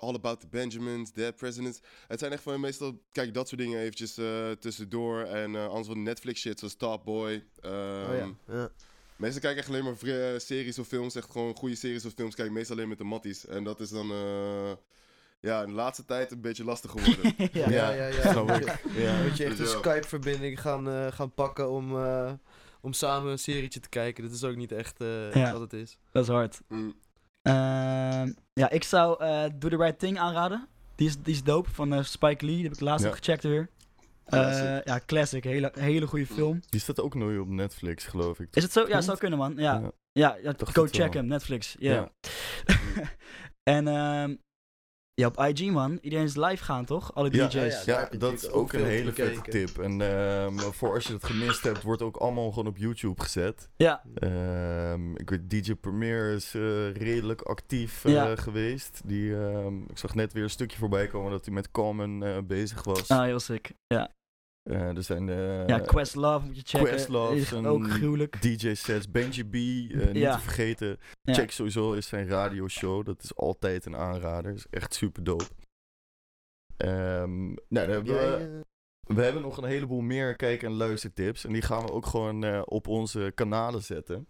[0.00, 1.80] All About the Benjamins, Dead Presidents.
[2.08, 5.20] Het zijn echt van, meestal kijk dat soort dingen eventjes eh, tussendoor.
[5.22, 7.44] En eh, anders wat Netflix shit, zoals Top Boy.
[7.62, 8.28] Oh ehm, ja.
[8.48, 8.70] ja.
[9.16, 12.12] Meestal kijk ik echt alleen maar vri- series of films, echt gewoon goede series of
[12.12, 12.34] films.
[12.34, 13.46] Kijk ik meestal alleen met de matties.
[13.46, 14.70] En dat is dan, eh,
[15.40, 17.34] ja, in de laatste tijd een beetje lastig geworden.
[17.52, 17.70] ja.
[17.70, 18.30] Ja, ja, ja.
[18.32, 18.82] snap ik.
[18.96, 19.22] Ja.
[19.22, 19.78] Moet je echt een Ja.
[19.78, 22.32] Skype-verbinding gaan, eh, gaan pakken om, eh,
[22.80, 24.24] om samen een serietje te kijken.
[24.24, 25.52] Dat is ook niet echt eh, Ja.
[25.52, 25.98] wat het is.
[26.12, 26.60] Dat is hard.
[26.68, 26.94] Mm.
[27.42, 30.68] Ehm, ja, ik zou eh Do The Right Thing aanraden.
[30.94, 32.54] Die is, die is dope, van eh, Spike Lee.
[32.54, 33.10] Die heb ik laatst Ja.
[33.10, 33.68] ook gecheckt weer.
[34.24, 34.86] Eh, Classic.
[34.86, 35.44] ja, classic.
[35.44, 36.60] Hele, hele goede film.
[36.68, 38.48] Die staat ook nu op Netflix, geloof ik.
[38.56, 38.80] Is het zo?
[38.80, 39.04] Ja, Klopt.
[39.04, 39.54] zou kunnen, man.
[39.56, 39.90] Ja, Ja.
[40.12, 41.26] ja, ja, Dacht go het check hem.
[41.26, 41.76] Netflix.
[41.78, 41.92] Ja.
[41.92, 42.10] Ja.
[43.76, 44.36] en ehm,
[45.20, 45.98] ja, op IG, man.
[46.00, 47.14] Iedereen is live gaan, toch?
[47.14, 47.84] Alle Ja, DJ's.
[47.84, 49.78] ja, Ja, dat is ook een hele vette tip.
[49.78, 53.68] En ehm, voor als je dat gemist hebt, wordt ook allemaal gewoon op YouTube gezet.
[53.76, 54.02] Ja.
[54.14, 58.36] Ehm, ik weet, DJ Premier is eh, redelijk actief eh, Ja.
[58.36, 59.00] geweest.
[59.04, 62.38] Die, ehm, ik zag net weer een stukje voorbij komen dat hij met Common eh,
[62.44, 63.08] bezig was.
[63.08, 63.72] Ah, heel sick.
[63.86, 64.10] Ja.
[64.62, 66.88] Eh, er zijn eh, ja, Questlove moet je checken.
[66.88, 68.42] Questlove Is en ook gruwelijk.
[68.42, 70.34] DJ-sets, Benji B, eh, niet Ja.
[70.36, 70.98] te vergeten.
[71.22, 71.34] Ja.
[71.34, 73.04] Check sowieso eens zijn radioshow.
[73.04, 74.52] Dat is altijd een aanrader.
[74.54, 75.44] is echt super dope.
[76.76, 78.64] Ehm, nou, dan hebben Jij, we,
[79.14, 81.44] we hebben nog een heleboel meer kijk- en luistertips.
[81.44, 84.26] En die gaan we ook gewoon eh, op onze kanalen zetten.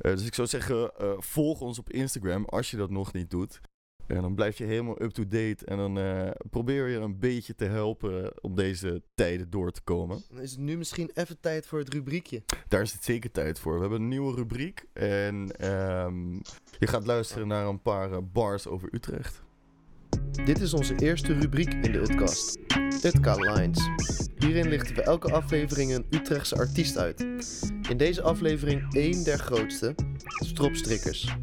[0.00, 3.30] Eh, dus ik zou zeggen, eh, volg ons op Instagram als je dat nog niet
[3.30, 3.60] doet.
[4.06, 5.64] En dan blijf je helemaal up-to-date.
[5.64, 10.22] En dan eh, probeer je een beetje te helpen om deze tijden door te komen.
[10.28, 12.42] Dan is het nu misschien even tijd voor het rubriekje.
[12.68, 13.74] Daar is het zeker tijd voor.
[13.74, 14.84] We hebben een nieuwe rubriek.
[14.92, 16.32] En ehm,
[16.78, 19.42] je gaat luisteren naar een paar eh, bars over Utrecht.
[20.44, 22.58] Dit is onze eerste rubriek in de Utkast.
[23.04, 23.88] Utka Lines.
[24.36, 27.20] Hierin lichten we elke aflevering een Utrechtse artiest uit.
[27.88, 29.94] In deze aflevering één der grootste,
[30.24, 31.36] Stropstrikkers.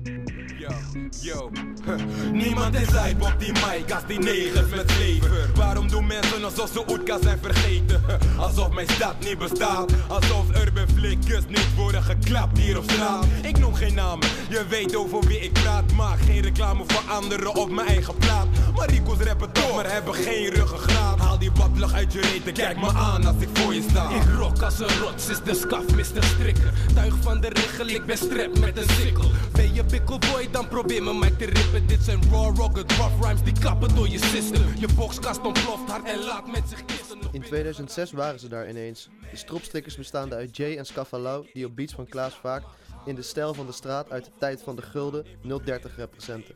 [1.22, 1.52] Yo.
[2.44, 5.50] Niemand is hype op die mic als die negers met flavor.
[5.56, 8.02] Waarom doen mensen alsof ze Oetka zijn vergeten?
[8.38, 9.92] Alsof mijn stad niet bestaat.
[10.08, 13.26] Alsof urban flickers niet worden geklapt hier op straat.
[13.42, 15.94] Ik noem geen namen, je weet over wie ik praat.
[15.94, 18.48] Maak geen reclame voor anderen op mijn eigen plaat.
[18.76, 21.20] Marico's rappen toch, maar hebben geen ruggengraat.
[21.20, 24.10] Haal die badlucht uit je reet en kijk me aan als ik voor je sta.
[24.10, 26.24] Ik rock als een rots, is de skaf, Mr.
[26.24, 26.74] Strikker.
[26.96, 29.32] Tuig van de regel, ik ben strep met een sikkel.
[29.52, 31.88] Ben je bikkelboy, dan probeer me mij te rippen.
[31.88, 34.64] Dit zijn raw, rugged, rough rhymes die klappen door je system.
[34.80, 37.20] Je boxkast ontploft hard en laat met zich kissen.
[37.32, 39.10] In 2006 waren ze daar ineens.
[39.32, 42.64] De Stropstrikkers bestaande uit Jay en Scafalau, die op beats van Klaas Vaak
[43.06, 45.26] in de stijl van de straat uit de tijd van de gulden
[45.64, 46.56] 030 representen.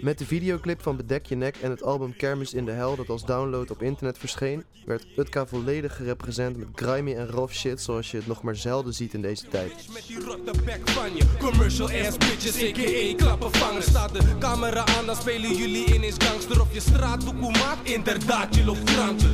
[0.00, 3.08] Met de videoclip van Bedek je nek en het album Kermis in de Hel dat
[3.08, 8.10] als download op internet verscheen, werd Utka volledig gerepresent met grimy en rough shit zoals
[8.10, 9.72] je het nog maar zelden ziet in deze tijd.
[9.92, 13.14] Met die rotte bek van je Commercial ass bitches, a.k.a.
[13.16, 17.50] klappen vangen Staat de camera aan, dan spelen jullie ineens gangster Op je straat, doekoe
[17.50, 19.30] maat, inderdaad, je loopt kranten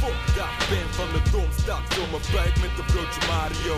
[0.00, 1.80] Fuck dat, ben van de domstad.
[1.88, 3.76] Vul mijn buik met een broodje Mario.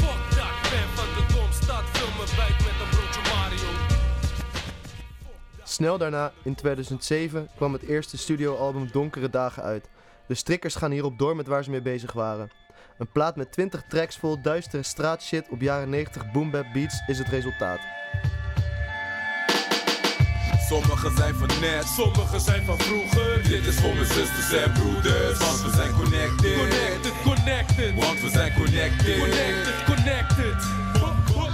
[0.00, 3.01] Fuck dat, ben van de domstad Vul mijn buik met een broodje
[5.72, 9.88] Snel daarna, in 2007, kwam het eerste studioalbum Donkere Dagen uit.
[10.26, 12.50] De strikkers gaan hierop door met waar ze mee bezig waren.
[12.98, 17.28] Een plaat met 20 tracks vol duistere straatshit op jaren 90 boombap beats is het
[17.28, 17.80] resultaat.
[20.68, 23.42] Sommigen zijn van net, sommigen zijn van vroeger.
[23.42, 26.56] Dit is voor mijn zusters en broeders, want we zijn connected.
[26.56, 29.18] Connected, connected Want we zijn connected.
[29.18, 30.91] Connected, connected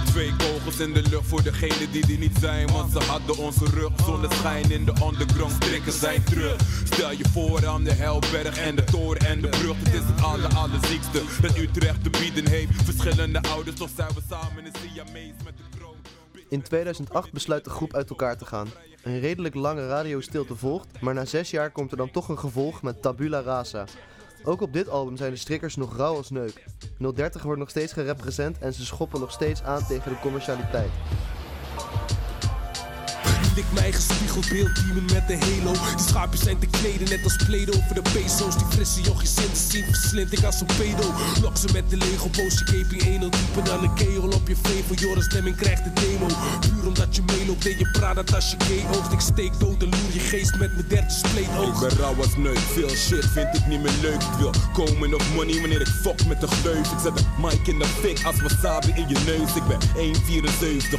[0.09, 2.67] Twee kogels in de lucht voor degenen die die niet zijn.
[2.71, 3.91] Want ze hadden onze rug.
[4.05, 5.51] Zonneschijn in de underground.
[5.51, 6.61] Strikken zijn terug.
[6.83, 9.75] Stel je voor aan de Helberg en de toren en de brug.
[9.77, 12.83] Het is het aller, allerziekste dat Utrecht te bieden heeft.
[12.83, 15.95] Verschillende ouders, toch zijn we samen in Siamese met de kroon.
[16.49, 18.67] In 2008 besluit de groep uit elkaar te gaan.
[19.03, 22.81] Een redelijk lange radiostilte volgt, maar na zes jaar komt er dan toch een gevolg
[22.81, 23.85] met Tabula Rasa.
[24.43, 26.65] Ook op dit album zijn de strikkers nog rauw als neuk.
[27.15, 30.91] 030 wordt nog steeds gerepresent en ze schoppen nog steeds aan tegen de commercialiteit.
[33.55, 35.71] Ik mijn gespiegeld beeld beamen met de halo.
[35.71, 37.85] Die schaapjes zijn te kleden net als Play-Doh.
[37.85, 40.31] Voor de peso's Die frisse jochies in te zien Verslind.
[40.31, 41.13] Ik als een pedo.
[41.41, 44.95] Lok ze met de Lego Boosje KP 1 dieper dan een kegel op je vevel
[44.95, 46.27] Joris stemming krijgt de demo.
[46.59, 49.81] Puur omdat je meeloopt en je praat dat als je gay oogt Ik steek dood
[49.83, 52.89] en loer je geest met mijn derde spleet Ik oog ben rauw als neuk, veel
[52.89, 54.21] shit vind ik niet meer leuk.
[54.21, 56.91] Ik wil komen op money wanneer ik fok met de gleuf.
[56.91, 59.55] Ik zet de mic in de fik als wasabi in je neus.
[59.55, 59.79] Ik ben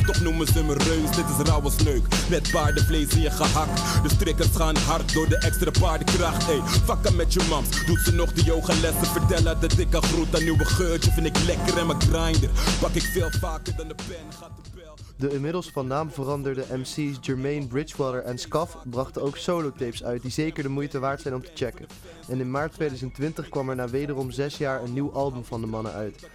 [0.00, 1.16] 1,74, toch noemen ze me reus.
[1.16, 2.06] Dit is rauw als neuk,
[2.52, 4.02] paardenvlees in je gehakt.
[4.02, 6.48] De strikkers gaan hard door de extra paardenkracht.
[6.48, 9.06] Ey, fucken met je mams, doet ze nog de yogalessen.
[9.06, 11.10] Vertellen dat ik al groet aan nieuwe geurtje.
[11.10, 12.50] Vind ik lekker en mijn grinder.
[12.80, 14.96] Pak ik veel vaker dan de pen, gaat de bel.
[15.16, 20.30] De inmiddels van naam veranderde MC's Jermaine Bridgewater en Scaff brachten ook solotapes uit die
[20.30, 21.86] zeker de moeite waard zijn om te checken.
[22.28, 25.66] En in maart 2020 kwam er na wederom zes jaar een nieuw album van de
[25.66, 26.28] mannen uit.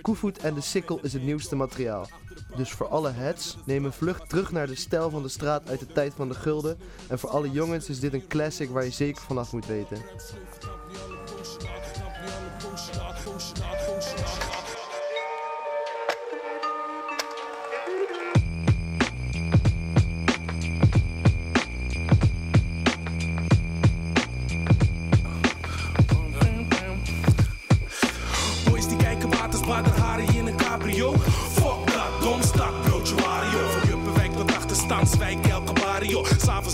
[0.00, 2.08] Koevoet en de Sikkel is het nieuwste materiaal.
[2.56, 5.80] Dus voor alle heads, neem een vlucht terug naar de stijl van de straat uit
[5.80, 6.78] de tijd van de gulden.
[7.08, 10.02] En voor alle jongens is dit een classic waar je zeker vanaf moet weten.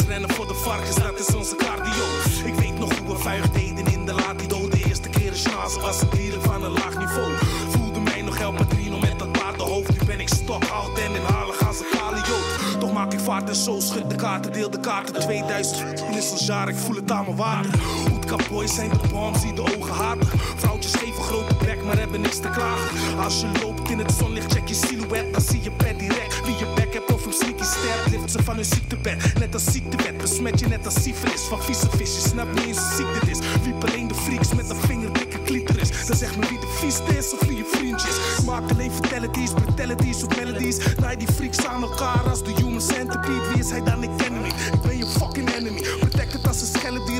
[0.09, 2.05] Rennen voor de varkens, dat is onze cardio.
[2.45, 5.81] Ik weet nog hoe we vuig deden in de latido De eerste keer een chance
[5.81, 7.33] was het dieren van een laag niveau.
[7.69, 9.91] Voelde mij nog El Padrino met dat paardenhoofd.
[9.91, 13.81] Nu ben ik stokoud en inhalig als een kalioot Toch maak ik waard en zo
[13.81, 15.21] schud de kaarten, deel de kaarten.
[15.21, 17.71] 2000 is ons jaar, ik voel het aan mijn water.
[18.29, 20.29] Hoedka boys zijn de bombs die de ogen haten.
[20.57, 23.19] Vrouwtjes geven grote bek, maar hebben niks te klagen.
[23.19, 26.57] Als je loopt in het zonlicht, check je silhouet, dan zie je per direct wie
[26.59, 28.11] je bek hebt of een sneaky ster.
[28.11, 30.17] Lift ze van hun ziektebed, net als ziektewet.
[30.19, 32.23] Besmet je net als syfilis van vieze visjes.
[32.23, 33.39] Snap niet eens hoe ziek dit is.
[33.63, 36.07] Wiep alleen de freaks met een vingerdikke clitoris.
[36.07, 38.17] Dan zeg me wie de vieste is of wie je vriendjes.
[38.47, 40.77] Maak alleen fatalities, brutalities of melodies.
[41.01, 43.49] Naai die freaks aan elkaar als de human centipede.
[43.53, 44.03] Wie is hij dan?
[44.03, 44.55] Hem niet.
[44.73, 46.08] Ik ben je fucking enemy.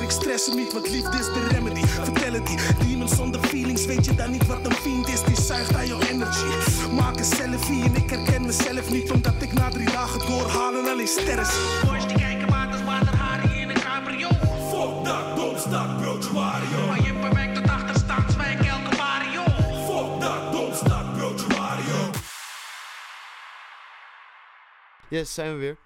[0.09, 1.87] Ik stress hem niet, want liefde is de remedy.
[1.87, 5.23] Vertel het die, demons zonder feelings, weet je dan niet wat een fiend is?
[5.23, 6.47] Die zuigt aan jouw energy.
[6.91, 10.89] Maak een selfie en ik herken mezelf niet, omdat ik na drie dagen doorhaal en
[10.89, 11.89] alleen sterren zie.
[11.89, 14.29] Boys die kijken water, waterharing in een cabrio.
[14.71, 16.87] Fuck dat, domstak, broodje Wario.
[16.87, 19.43] Van je perfect tot zwijk elke Mario.
[19.87, 22.11] Fuck dat, domstak, broodje Wario.
[25.09, 25.77] Yes, zijn we weer.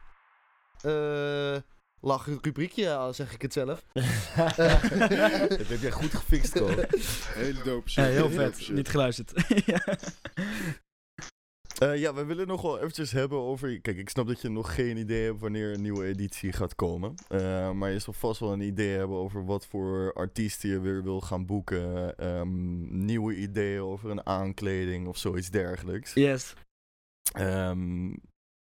[0.82, 1.71] Eh
[2.02, 3.84] lach rubriekje, al zeg ik het zelf.
[3.92, 6.66] Dat heb jij goed gefixt, Ko.
[6.66, 8.04] Hele dope shit.
[8.04, 8.58] Ja, heel vet.
[8.58, 8.74] shit.
[8.74, 9.32] Niet geluisterd.
[9.66, 9.98] Ja.
[11.78, 13.80] Eh, ja, we willen nog wel eventjes hebben over...
[13.80, 17.14] Kijk, ik snap dat je nog geen idee hebt wanneer een nieuwe editie gaat komen.
[17.28, 21.02] Eh, maar je zal vast wel een idee hebben over wat voor artiesten je weer
[21.02, 22.16] wil gaan boeken.
[22.16, 26.14] Ehm, nieuwe ideeën over een aankleding of zoiets dergelijks.
[26.14, 26.54] Yes.
[27.32, 28.10] Ehm,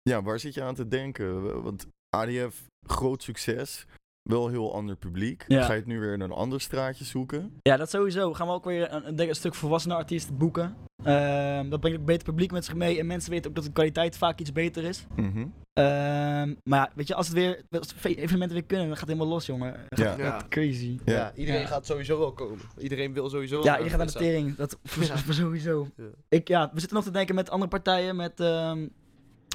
[0.03, 1.62] ja, waar zit je aan te denken?
[1.62, 3.87] Want ADF, groot succes.
[4.22, 5.45] Wel heel ander publiek.
[5.49, 5.62] Ja.
[5.64, 7.53] Ga je het nu weer in een ander straatje zoeken?
[7.62, 8.34] Ja, dat sowieso.
[8.34, 10.76] Gaan we ook weer een, een, denk ik, een stuk volwassene artiesten boeken.
[11.05, 12.99] Ehm, dat brengt ook beter publiek met zich mee.
[12.99, 15.07] En mensen weten ook dat de kwaliteit vaak iets beter is.
[15.16, 15.47] Mhm.
[15.72, 19.07] Ehm, maar ja, weet je, als het weer als de evenementen weer kunnen, dan gaat
[19.09, 19.74] het helemaal los, jongen.
[19.89, 20.05] Ja.
[20.05, 20.47] gaat het Ja.
[20.49, 20.99] crazy.
[21.05, 21.14] Ja.
[21.14, 21.66] Ja, iedereen Ja.
[21.66, 22.59] gaat sowieso wel komen.
[22.78, 24.57] Iedereen wil sowieso wel Ja, je gaat naar de tering.
[24.57, 25.16] Dat voor, Ja.
[25.16, 25.89] voor sowieso.
[25.97, 26.05] Ja.
[26.28, 28.16] Ik, ja, we zitten nog te denken met andere partijen.
[28.16, 28.87] Met, ehm,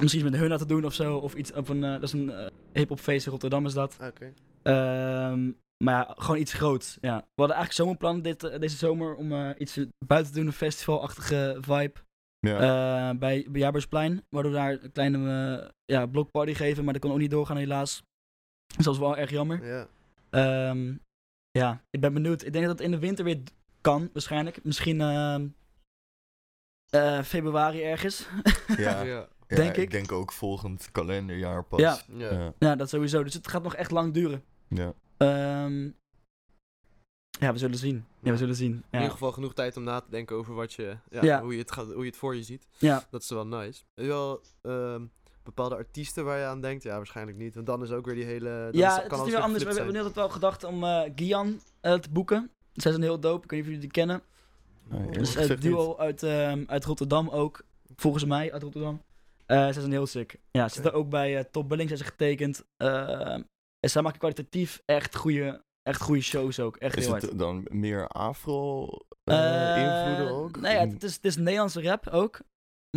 [0.02, 1.16] misschien met Hunna te doen of zo.
[1.16, 3.96] Of iets op een, eh, dat is een eh, hip-hop feest in Rotterdam is dat.
[4.02, 4.32] Oké.
[4.62, 5.50] Ehm,
[5.84, 6.98] maar ja, gewoon iets groots.
[7.00, 7.16] Ja.
[7.16, 10.52] We hadden eigenlijk zomerplan dit, eh, deze zomer om eh, iets buiten te doen, een
[10.52, 12.00] festivalachtige vibe.
[12.46, 12.54] Ja.
[13.10, 14.24] eh, bij, bij Jaarbeursplein.
[14.28, 15.18] Waardoor we daar een kleine
[15.60, 18.02] eh, ja, blokparty geven, maar dat kon ook niet doorgaan helaas.
[18.76, 19.66] Dus dat is wel erg jammer.
[19.66, 19.88] Ja.
[20.30, 20.94] Ehm,
[21.50, 22.44] ja, ik ben benieuwd.
[22.44, 23.42] Ik denk dat het in de winter weer
[23.80, 24.64] kan, waarschijnlijk.
[24.64, 25.48] Misschien ehm,
[26.90, 28.28] eh, februari ergens.
[28.76, 29.02] ja.
[29.02, 29.28] Ja.
[29.56, 29.90] Ja, denk ik ik.
[29.90, 31.80] denk ook volgend kalenderjaar pas.
[31.80, 32.52] Ja.
[32.58, 32.76] Ja.
[32.76, 33.22] Dat sowieso.
[33.24, 34.42] Dus het gaat nog echt lang duren.
[34.68, 34.92] Ja.
[35.16, 35.84] Ehm,
[37.40, 38.04] ja, we zullen zien.
[38.22, 38.72] Ja, we zullen zien.
[38.72, 38.98] In Ja.
[38.98, 41.40] ieder geval genoeg tijd om na te denken over wat je, ja, Ja.
[41.42, 42.66] Hoe, je het gaat, hoe je het voor je ziet.
[42.78, 43.04] ja.
[43.10, 43.82] Dat is wel nice.
[43.94, 45.04] Heb je wel ehm,
[45.42, 46.82] bepaalde artiesten waar je aan denkt?
[46.82, 47.54] Ja, waarschijnlijk niet.
[47.54, 48.48] Want dan is ook weer die hele...
[48.70, 49.64] dan Ja, is- het is nu weer anders.
[49.64, 52.50] We hebben net wel gedacht om eh Gian eh, te boeken.
[52.72, 53.44] Zij zijn heel dope.
[53.44, 54.22] Ik weet niet of jullie die kennen.
[54.88, 57.62] Nee, Dus gezegd duo uit, ehm, uit Rotterdam ook.
[57.96, 59.02] Volgens mij uit Rotterdam.
[59.46, 60.36] Eh zij zijn heel sick.
[60.50, 62.64] Ja, ze zitten ook bij eh, Top Billing zijn ze getekend.
[62.76, 63.42] Ehm,
[63.80, 66.76] en zij maken kwalitatief echt goede, echt goede shows ook.
[66.76, 67.38] Echt Is heel het hard.
[67.38, 68.88] dan meer afro
[69.24, 70.60] Eh, eh, invloeden ook?
[70.60, 72.40] Nee, ja, het, is, het is Nederlandse rap ook.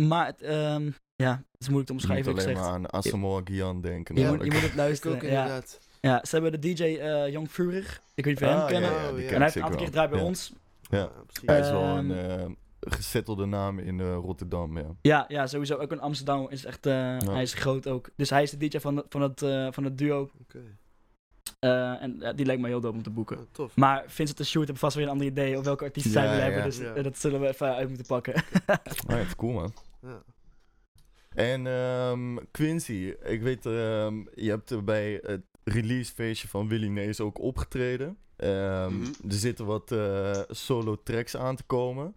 [0.00, 2.32] Maar het, ehm, ja, het is moeilijk te Je moet omschrijven.
[2.32, 4.14] Ik alleen maar aan Asamoah Gyan denken.
[4.14, 4.52] Je, moet, namelijk.
[4.52, 5.16] je moet het luisteren.
[5.16, 5.28] ook ja.
[5.28, 5.80] inderdaad.
[6.00, 8.00] ja, ze hebben de DJ eh Young Furig.
[8.14, 8.90] Ik weet niet of je hem Ah, kennen.
[8.90, 9.26] Ja, ja, die ja.
[9.26, 10.52] ken En hij heeft een aantal keer gedraaid bij ons.
[10.90, 11.06] Ja.
[11.26, 11.46] precies.
[11.48, 12.46] Hij is wel Ehm, een eh,
[12.88, 14.94] gezettelde naam in eh, Rotterdam, ja.
[15.00, 15.76] Ja, ja, sowieso.
[15.76, 18.10] Ook in Amsterdam is echt, eh, hij is groot ook.
[18.16, 20.30] Dus hij is de DJ van, van, het, eh, van het duo.
[20.40, 20.60] Oké.
[21.58, 23.38] Eh, en ja, die lijkt me heel dope om te boeken.
[23.38, 23.76] Oh, tof.
[23.76, 26.36] Maar Vincent de Shoot heeft vast weer een ander idee of welke artiesten zij willen
[26.36, 26.42] ja.
[26.44, 26.64] hebben.
[26.64, 27.02] Dus Ja.
[27.02, 28.34] dat zullen we even uit moeten pakken.
[28.66, 28.76] Ah,
[29.08, 29.72] ja, cool man.
[30.02, 30.22] Ja.
[31.34, 37.20] En ehm, Quincy, ik weet, ehm, je hebt er bij het releasefeestje van Willy Nees
[37.20, 38.16] ook opgetreden.
[38.36, 39.04] Ehm, Mhm.
[39.28, 42.14] Er zitten wat eh, solo tracks aan te komen.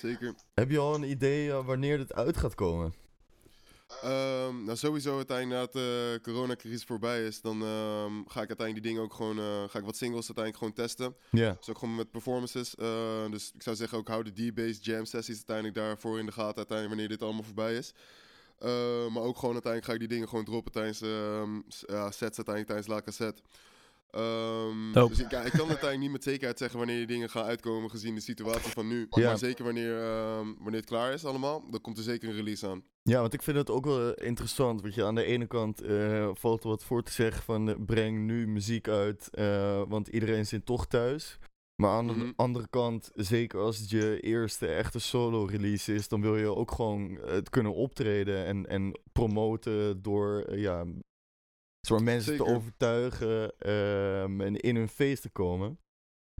[0.00, 0.34] Zeker.
[0.54, 2.94] Heb je al een idee eh, wanneer dit uit gaat komen?
[4.00, 8.82] Ehm, nou, sowieso uiteindelijk nadat de coronacrisis voorbij is, dan ehm, ga ik uiteindelijk die
[8.82, 11.16] dingen ook gewoon, eh, ga ik wat singles uiteindelijk gewoon testen.
[11.30, 11.56] Ja.
[11.58, 12.74] Dus ook gewoon met performances.
[12.74, 16.32] Eh, dus ik zou zeggen ook hou de D-Bass jam sessies uiteindelijk daarvoor in de
[16.32, 17.94] gaten uiteindelijk wanneer dit allemaal voorbij is.
[18.58, 21.54] Eh, maar ook gewoon uiteindelijk ga ik die dingen gewoon droppen tijdens ehm,
[21.86, 23.42] ja, sets uiteindelijk tijdens La Cassette.
[24.12, 27.44] Ehm, dus ik, ja, ik kan uiteindelijk niet met zekerheid zeggen wanneer die dingen gaan
[27.44, 29.06] uitkomen gezien de situatie van nu.
[29.10, 29.26] Ja.
[29.26, 32.68] Maar zeker wanneer, ehm, wanneer het klaar is allemaal, dan komt er zeker een release
[32.68, 32.82] aan.
[33.02, 34.80] Ja, want ik vind het ook wel eh, interessant.
[34.82, 37.74] Want je, aan de ene kant eh, valt er wat voor te zeggen van eh,
[37.86, 41.38] breng nu muziek uit, eh, want iedereen zit toch thuis.
[41.82, 42.32] Maar aan de Mhm.
[42.36, 46.70] andere kant, zeker als het je eerste echte solo release is, dan wil je ook
[46.70, 50.84] gewoon het kunnen optreden en, en promoten door ja,
[51.86, 55.78] soort mensen te overtuigen ehm, en in hun feest te komen.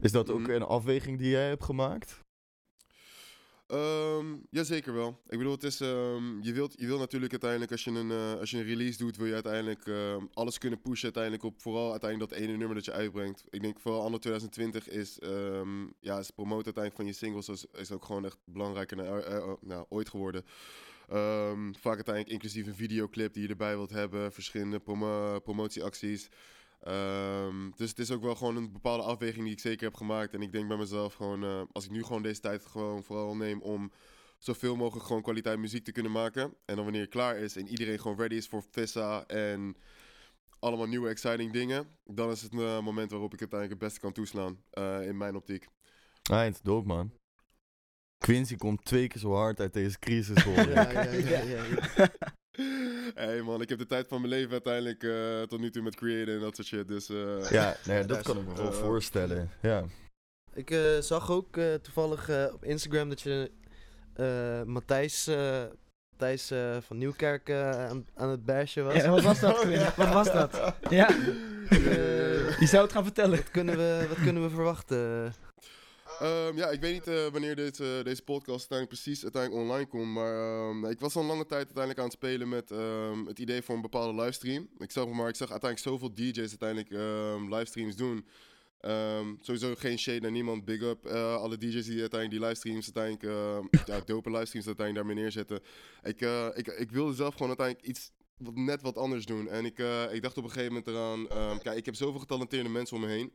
[0.01, 0.51] Is dat ook Mhm.
[0.51, 2.21] een afweging die jij hebt gemaakt?
[3.67, 5.21] Ehm ja, zeker wel.
[5.27, 8.39] Ik bedoel, het is, ehm, je, wilt, je wilt natuurlijk uiteindelijk, als je een, eh,
[8.39, 9.89] als je een release doet, wil je uiteindelijk
[10.33, 13.43] alles kunnen pushen uiteindelijk op vooral uiteindelijk dat ene nummer dat je uitbrengt.
[13.49, 15.17] Ik denk vooral anno 2020 is,
[15.99, 19.35] ja, is promoten uiteindelijk van je singles is, is ook gewoon echt belangrijker dan eh,
[19.37, 20.45] eh, nou, ooit geworden.
[21.13, 26.29] Ehm, vaak uiteindelijk inclusief een videoclip die je erbij wilt hebben, verschillende promo promotieacties.
[26.79, 30.33] Ehm, dus het is ook wel gewoon een bepaalde afweging die ik zeker heb gemaakt.
[30.33, 33.35] En ik denk bij mezelf gewoon, eh, als ik nu gewoon deze tijd gewoon vooral
[33.35, 33.91] neem om
[34.37, 36.53] zoveel mogelijk gewoon kwaliteit muziek te kunnen maken.
[36.65, 39.75] En dan wanneer het klaar is en iedereen gewoon ready is voor Vissa en
[40.59, 41.87] allemaal nieuwe exciting dingen.
[42.05, 45.35] Dan is het een moment waarop ik uiteindelijk het beste kan toeslaan eh, in mijn
[45.35, 45.67] optiek.
[46.23, 47.11] Eind, dope man.
[48.23, 50.69] Quincy komt twee keer zo hard uit deze crisis hoor.
[50.69, 51.61] Ja, ja, ja, ja,
[51.95, 52.09] ja.
[53.23, 55.95] hey man, ik heb de tijd van mijn leven uiteindelijk eh, tot nu toe met
[55.95, 56.87] creëren en dat soort shit.
[56.87, 59.49] Dus eh, Ja, nee, dat kan ik me wel eh, voorstellen.
[59.61, 59.83] Ja.
[60.53, 63.51] Ik eh, zag ook eh, toevallig eh, op Instagram dat je
[64.13, 65.23] eh Matthijs,
[66.79, 68.93] van Nieuwkerk aan, aan het bashen was.
[68.95, 69.85] Ja, wat was dat, Quinn?
[69.95, 70.73] Wat was dat?
[70.89, 71.09] Ja,
[71.69, 73.37] Eh, je zou het gaan vertellen.
[73.37, 75.33] wat, kunnen we, wat kunnen we verwachten?
[76.19, 80.13] Ehm, ja, ik weet niet eh, wanneer deze, deze podcast uiteindelijk precies uiteindelijk online komt.
[80.13, 83.39] Maar ehm, ik was al een lange tijd uiteindelijk aan het spelen met ehm, het
[83.39, 84.69] idee voor een bepaalde livestream.
[84.77, 86.89] Ik zag, maar ik zag uiteindelijk zoveel DJ's uiteindelijk
[87.49, 88.25] livestreams doen.
[89.39, 90.65] Sowieso geen shade naar niemand.
[90.65, 93.23] Big up eh, alle DJ's die uiteindelijk die livestreams uiteindelijk,
[93.85, 95.59] ja, dope livestreams uiteindelijk daarmee neerzetten.
[96.03, 99.49] Ik, eh, ik, ik wilde zelf gewoon uiteindelijk iets wat, net wat anders doen.
[99.49, 100.87] En ik, eh, ik dacht op een gegeven moment
[101.27, 103.33] eraan, kijk, ik heb zoveel getalenteerde mensen om me heen.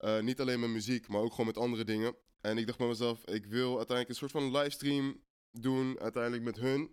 [0.00, 2.14] Eh, niet alleen met muziek, maar ook gewoon met andere dingen.
[2.40, 5.20] En ik dacht bij mezelf, ik wil uiteindelijk een soort van livestream
[5.52, 6.90] doen, uiteindelijk met hun.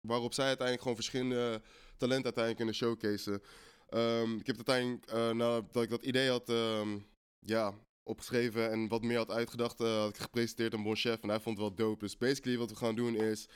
[0.00, 1.62] Waarop zij uiteindelijk gewoon verschillende
[1.96, 3.42] talenten uiteindelijk kunnen showcaseen.
[3.88, 6.98] Ehm, ik heb uiteindelijk, eh nadat ik dat idee had ehm,
[7.38, 11.20] ja, opgeschreven en wat meer had uitgedacht, eh, had ik gepresenteerd aan Bon Chef.
[11.20, 12.04] En hij vond het wel dope.
[12.04, 13.48] Dus basically wat we gaan doen is,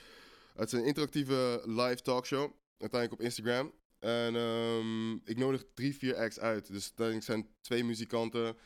[0.55, 2.53] het is een interactieve live talkshow.
[2.79, 3.73] Uiteindelijk op Instagram.
[3.99, 6.67] En ehm, ik nodig drie, vier acts uit.
[6.67, 8.57] Dus uiteindelijk zijn twee muzikanten,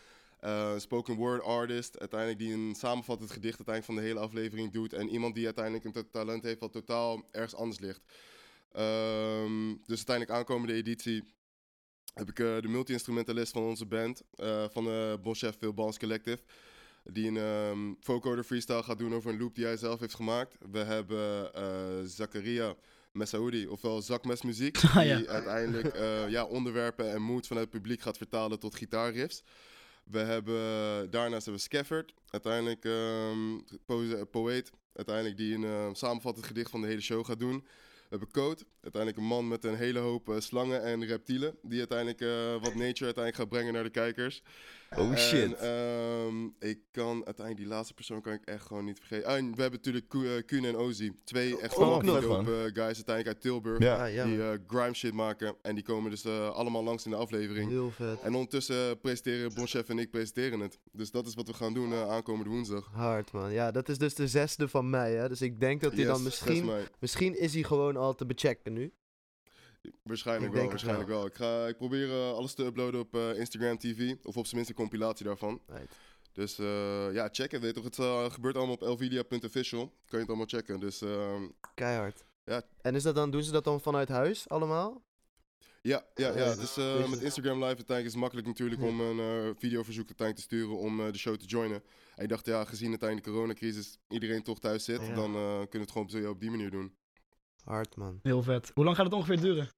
[0.41, 4.93] een spoken word artist, uiteindelijk die een samenvattend gedicht uiteindelijk van de hele aflevering doet.
[4.93, 8.01] En iemand die uiteindelijk een ta- talent heeft wat totaal ergens anders ligt.
[8.72, 11.24] Ehm, dus uiteindelijk aankomende editie
[12.14, 16.43] heb ik eh, de multi-instrumentalist van onze band, eh, van de Bon Chef Phil Collective.
[17.05, 20.57] Die een um, vocoder freestyle gaat doen over een loop die hij zelf heeft gemaakt.
[20.70, 21.51] We hebben
[22.09, 22.74] Zakaria
[23.12, 24.76] Messaoudi, ofwel zakmesmuziek.
[24.82, 25.16] Ah, ja.
[25.16, 25.97] Die uiteindelijk
[26.28, 29.43] ja, onderwerpen en mood vanuit het publiek gaat vertalen tot gitaarriffs.
[30.11, 32.81] We hebben, daarnaast hebben we Scafford, uiteindelijk
[33.87, 37.67] po- poëet, uiteindelijk die een eh, samenvattend gedicht van de hele show gaat doen.
[38.09, 41.79] We hebben Code, uiteindelijk een man met een hele hoop eh, slangen en reptielen, die
[41.79, 44.43] uiteindelijk eh, wat nature uiteindelijk gaat brengen naar de kijkers.
[44.97, 45.55] Oh shit.
[45.55, 49.28] En, ehm, ik kan uiteindelijk die laatste persoon kan ik echt gewoon niet vergeten.
[49.28, 51.12] Ah, en we hebben natuurlijk Ku- eh, Kuhn en Ozzy.
[51.24, 53.78] Twee echt Oh, fucking vet, dope eh, guys uiteindelijk uit Tilburg.
[53.82, 54.05] Ja.
[54.07, 55.57] Ah, ja, die eh, grime shit maken.
[55.62, 57.70] En die komen dus allemaal langs in de aflevering.
[57.70, 58.20] Heel vet.
[58.20, 60.78] En ondertussen presenteren Bon Chef en ik presenteren het.
[60.93, 62.89] Dus dat is wat we gaan doen eh, aankomende woensdag.
[62.93, 63.53] Hard man.
[63.53, 65.28] Ja, dat is dus de zesde van mei hè.
[65.28, 66.70] Dus ik denk dat hij Yes, dan 6 misschien...
[67.01, 68.93] Misschien is hij gewoon al te bechecken nu.
[70.03, 71.26] Waarschijnlijk Ik wel, het waarschijnlijk wel.
[71.26, 74.14] Ik, ga, ik probeer eh, alles te uploaden op eh, Instagram TV.
[74.22, 75.61] Of op zijn minst een compilatie daarvan.
[75.66, 75.95] Right.
[76.32, 77.62] Dus eh, ja, check het.
[77.62, 79.86] Weet toch, het gebeurt allemaal op elvidia.official.
[79.86, 80.80] Kan je het allemaal checken.
[80.80, 81.43] Dus ehm,
[81.74, 82.24] Keihard.
[82.45, 82.62] Ja.
[82.80, 85.03] En is dat dan, doen ze dat dan vanuit huis allemaal?
[85.82, 86.55] Ja, ja, ja.
[86.55, 90.07] Dus eh, deze- met Instagram Live uiteindelijk is het makkelijk natuurlijk om een eh, videoverzoek
[90.07, 91.82] uiteindelijk te sturen om eh, de show te joinen.
[92.14, 95.14] En ik dacht, ja, gezien uiteindelijk de coronacrisis iedereen toch thuis zit, Ja.
[95.14, 96.97] dan eh, kunnen we het gewoon op die manier doen.
[97.64, 98.20] Hard man.
[98.22, 98.70] Heel vet.
[98.74, 99.68] Hoe lang gaat het ongeveer duren?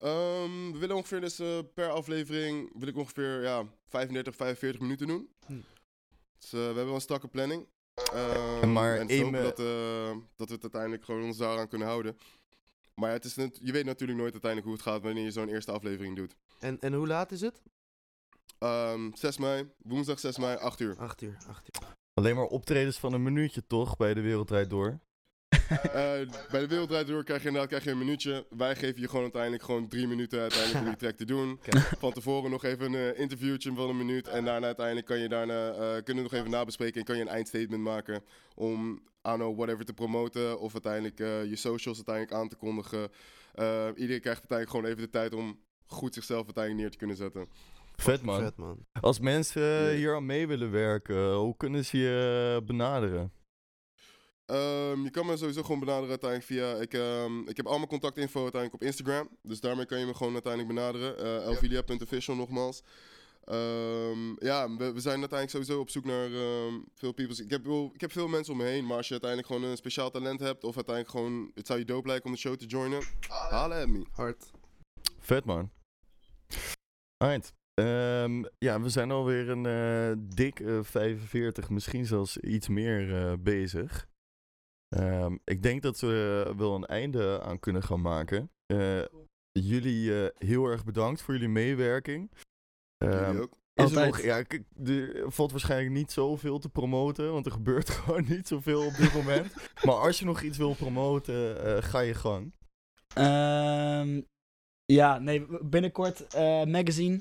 [0.00, 5.06] Ehm, we willen ongeveer dus eh, per aflevering wil ik ongeveer ja, 35, 45 minuten
[5.06, 5.28] doen.
[5.46, 5.52] Hm.
[6.38, 7.68] Dus eh, we hebben wel een strakke planning.
[8.12, 11.68] Ehm, Maar en één, hopen eh, dat, eh, dat we het uiteindelijk gewoon ons daaraan
[11.68, 12.18] kunnen houden.
[12.94, 15.30] Maar ja, het is net, je weet natuurlijk nooit uiteindelijk hoe het gaat wanneer je
[15.30, 16.36] zo'n eerste aflevering doet.
[16.58, 17.62] En, en hoe laat is het?
[18.58, 20.96] Ehm 6 mei, woensdag 6 mei, 8 uur.
[20.98, 21.88] 8 uur, 8 uur.
[22.14, 25.00] Alleen maar optredens van een minuutje toch bij de Wereldrijd Door?
[25.90, 25.92] Eh,
[26.50, 28.46] bij de Wereldrijd Door krijg je inderdaad krijg je een minuutje.
[28.50, 31.60] Wij geven je gewoon uiteindelijk gewoon drie minuten uiteindelijk om die track te doen.
[31.98, 34.28] Van tevoren nog even een eh, interviewtje van een minuut.
[34.28, 37.22] En daarna uiteindelijk kan je daarna, eh, kunnen we nog even nabespreken en kan je
[37.22, 38.22] een eindstatement maken.
[38.54, 40.60] Om, know, whatever te promoten.
[40.60, 43.10] Of uiteindelijk eh, je socials uiteindelijk aan te kondigen.
[43.54, 47.16] Eh, iedereen krijgt uiteindelijk gewoon even de tijd om goed zichzelf uiteindelijk neer te kunnen
[47.16, 47.46] zetten.
[47.96, 48.40] Vet man.
[48.40, 48.86] Vet man.
[49.00, 53.32] Als mensen hier aan mee willen werken, hoe kunnen ze je benaderen?
[54.50, 56.74] Ehm, je kan me sowieso gewoon benaderen uiteindelijk via...
[56.74, 59.28] Ik, ehm, ik heb al mijn contactinfo uiteindelijk op Instagram.
[59.42, 61.24] Dus daarmee kan je me gewoon uiteindelijk benaderen.
[61.24, 62.82] Uh, elvilia.official nogmaals.
[63.44, 67.40] Ehm, ja, we, we zijn uiteindelijk sowieso op zoek naar ehm, veel peoples.
[67.40, 69.70] Ik heb, wel, ik heb veel mensen om me heen, maar als je uiteindelijk gewoon
[69.70, 72.56] een speciaal talent hebt, of uiteindelijk gewoon, het zou je dope lijken om de show
[72.56, 74.06] te joinen, haal at me.
[74.12, 74.50] Hard.
[75.18, 75.70] Vet man.
[77.16, 77.52] Alright.
[77.74, 83.32] Ehm, ja, we zijn alweer een eh, dik eh, 45, misschien zelfs iets meer eh,
[83.40, 84.08] bezig.
[84.96, 88.50] Ehm, ik denk dat we er wel een einde aan kunnen gaan maken.
[88.66, 89.02] Eh,
[89.52, 92.30] jullie eh, heel erg bedankt voor jullie meewerking.
[92.96, 93.52] Ehm, Jullie ook.
[93.74, 94.06] is er Altijd.
[94.06, 94.44] nog, ja,
[94.92, 99.14] er valt waarschijnlijk niet zoveel te promoten, want er gebeurt gewoon niet zoveel op dit
[99.14, 99.54] moment.
[99.84, 102.52] maar als je nog iets wil promoten, eh, ga je gang.
[103.14, 104.20] Ehm,
[104.84, 107.20] ja, nee, binnenkort eh, magazine.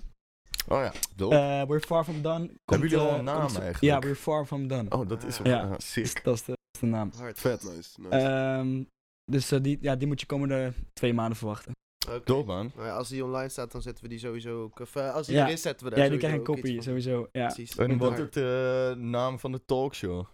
[0.67, 1.36] Oh ja, dope.
[1.36, 2.45] Eh, we're far from done.
[2.47, 3.93] Komt, Hebben jullie al een naam komt- eigenlijk?
[3.93, 4.89] Ja, we're far from done.
[4.89, 5.76] Oh, dat is wel Ja.
[5.80, 6.24] sick.
[6.24, 6.57] Dat is de,
[6.88, 7.11] de naam.
[7.17, 7.39] Hard.
[7.39, 7.63] Vet.
[7.63, 8.15] Nice, nice.
[8.15, 8.84] Ehm,
[9.32, 11.71] dus eh, die, ja, die moet je komende twee maanden verwachten.
[12.07, 12.21] Oké.
[12.23, 12.71] Dope man.
[12.75, 14.80] Nou ja, als die online staat, dan zetten we die sowieso ook.
[14.80, 15.45] Of eh, als die Ja.
[15.45, 17.27] er is, zetten we daar Ja, die krijgen een kopie, sowieso.
[17.32, 17.45] Ja.
[17.45, 17.75] Precies.
[17.75, 20.25] En wat is de eh, naam van de talkshow?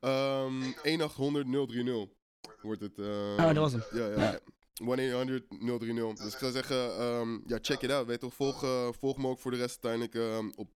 [0.00, 2.16] Ehm 1-800-030
[2.62, 2.98] wordt het.
[2.98, 3.08] ehm,
[3.38, 3.82] Oh, dat was hem.
[3.92, 4.20] Ja, ja.
[4.32, 4.38] Ja.
[4.80, 6.22] 1-800-030.
[6.22, 8.06] Dus ik zou zeggen, ehm, ja, check it out.
[8.06, 10.68] Weet toch, volg, eh, volg me ook voor de rest uiteindelijk ehm, op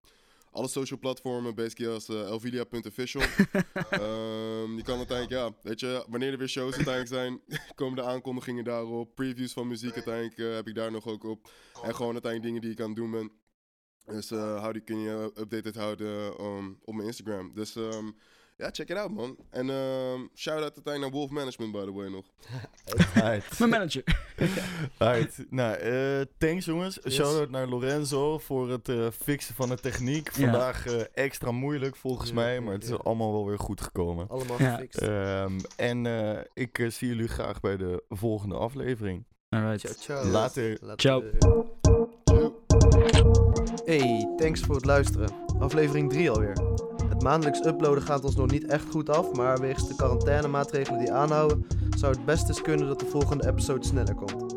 [0.53, 1.55] alle social platformen.
[1.55, 3.23] Basically als eh, elvilia.official.
[3.91, 7.41] Ehm, je kan uiteindelijk, ja, weet je, wanneer er weer shows uiteindelijk zijn,
[7.75, 9.15] komen de aankondigingen daarop.
[9.15, 11.51] Previews van muziek uiteindelijk eh, heb ik daar nog ook op.
[11.83, 13.31] En gewoon uiteindelijk dingen die ik aan het doen ben.
[14.05, 17.55] Dus eh hou die kun je updated houden ehm, op mijn Instagram.
[17.55, 18.11] Dus ehm,
[18.57, 19.37] ja, check it out man.
[19.51, 22.25] En ehm shout-out uiteindelijk naar Wolf Management by the way nog.
[23.59, 24.03] Mijn manager.
[24.99, 25.45] Alright.
[25.51, 26.99] Nou, eh, thanks jongens.
[27.03, 27.15] Yes.
[27.15, 30.31] Shout-out naar Lorenzo voor het eh, fixen van de techniek.
[30.31, 30.43] Ja.
[30.43, 32.95] Vandaag eh, extra moeilijk volgens Ja, mij, maar het is ja.
[32.97, 34.29] allemaal wel weer goed gekomen.
[34.29, 34.75] Allemaal Ja.
[34.75, 34.99] gefixt.
[35.01, 39.25] Ehm, en eh, ik zie jullie graag bij de volgende aflevering.
[39.49, 39.81] Alright.
[39.81, 40.31] Ciao, ciao.
[40.31, 40.79] Later.
[40.97, 41.23] Ciao.
[43.85, 45.31] Hey, thanks voor het luisteren.
[45.59, 46.82] Aflevering 3 alweer.
[47.23, 51.67] Maandelijks uploaden gaat ons nog niet echt goed af, maar wegens de quarantainemaatregelen die aanhouden,
[51.97, 54.55] zou het best eens kunnen dat de volgende episode sneller komt.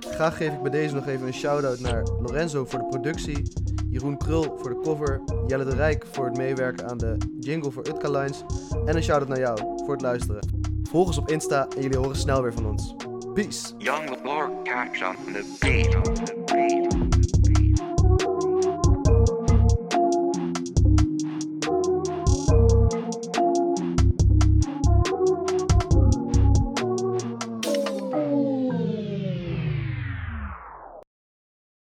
[0.00, 3.52] Graag geef ik bij deze nog even een shout-out naar Lorenzo voor de productie,
[3.88, 7.88] Jeroen Krul voor de cover, Jelle de Rijk voor het meewerken aan de jingle voor
[7.88, 8.44] Utka Lines
[8.84, 10.68] en een shout-out naar jou voor het luisteren.
[10.90, 12.94] Volg ons op Insta en jullie horen snel weer van ons.
[13.34, 13.72] Peace!
[13.78, 16.04] Young Lord catch on the beat.
[16.04, 16.99] The beat.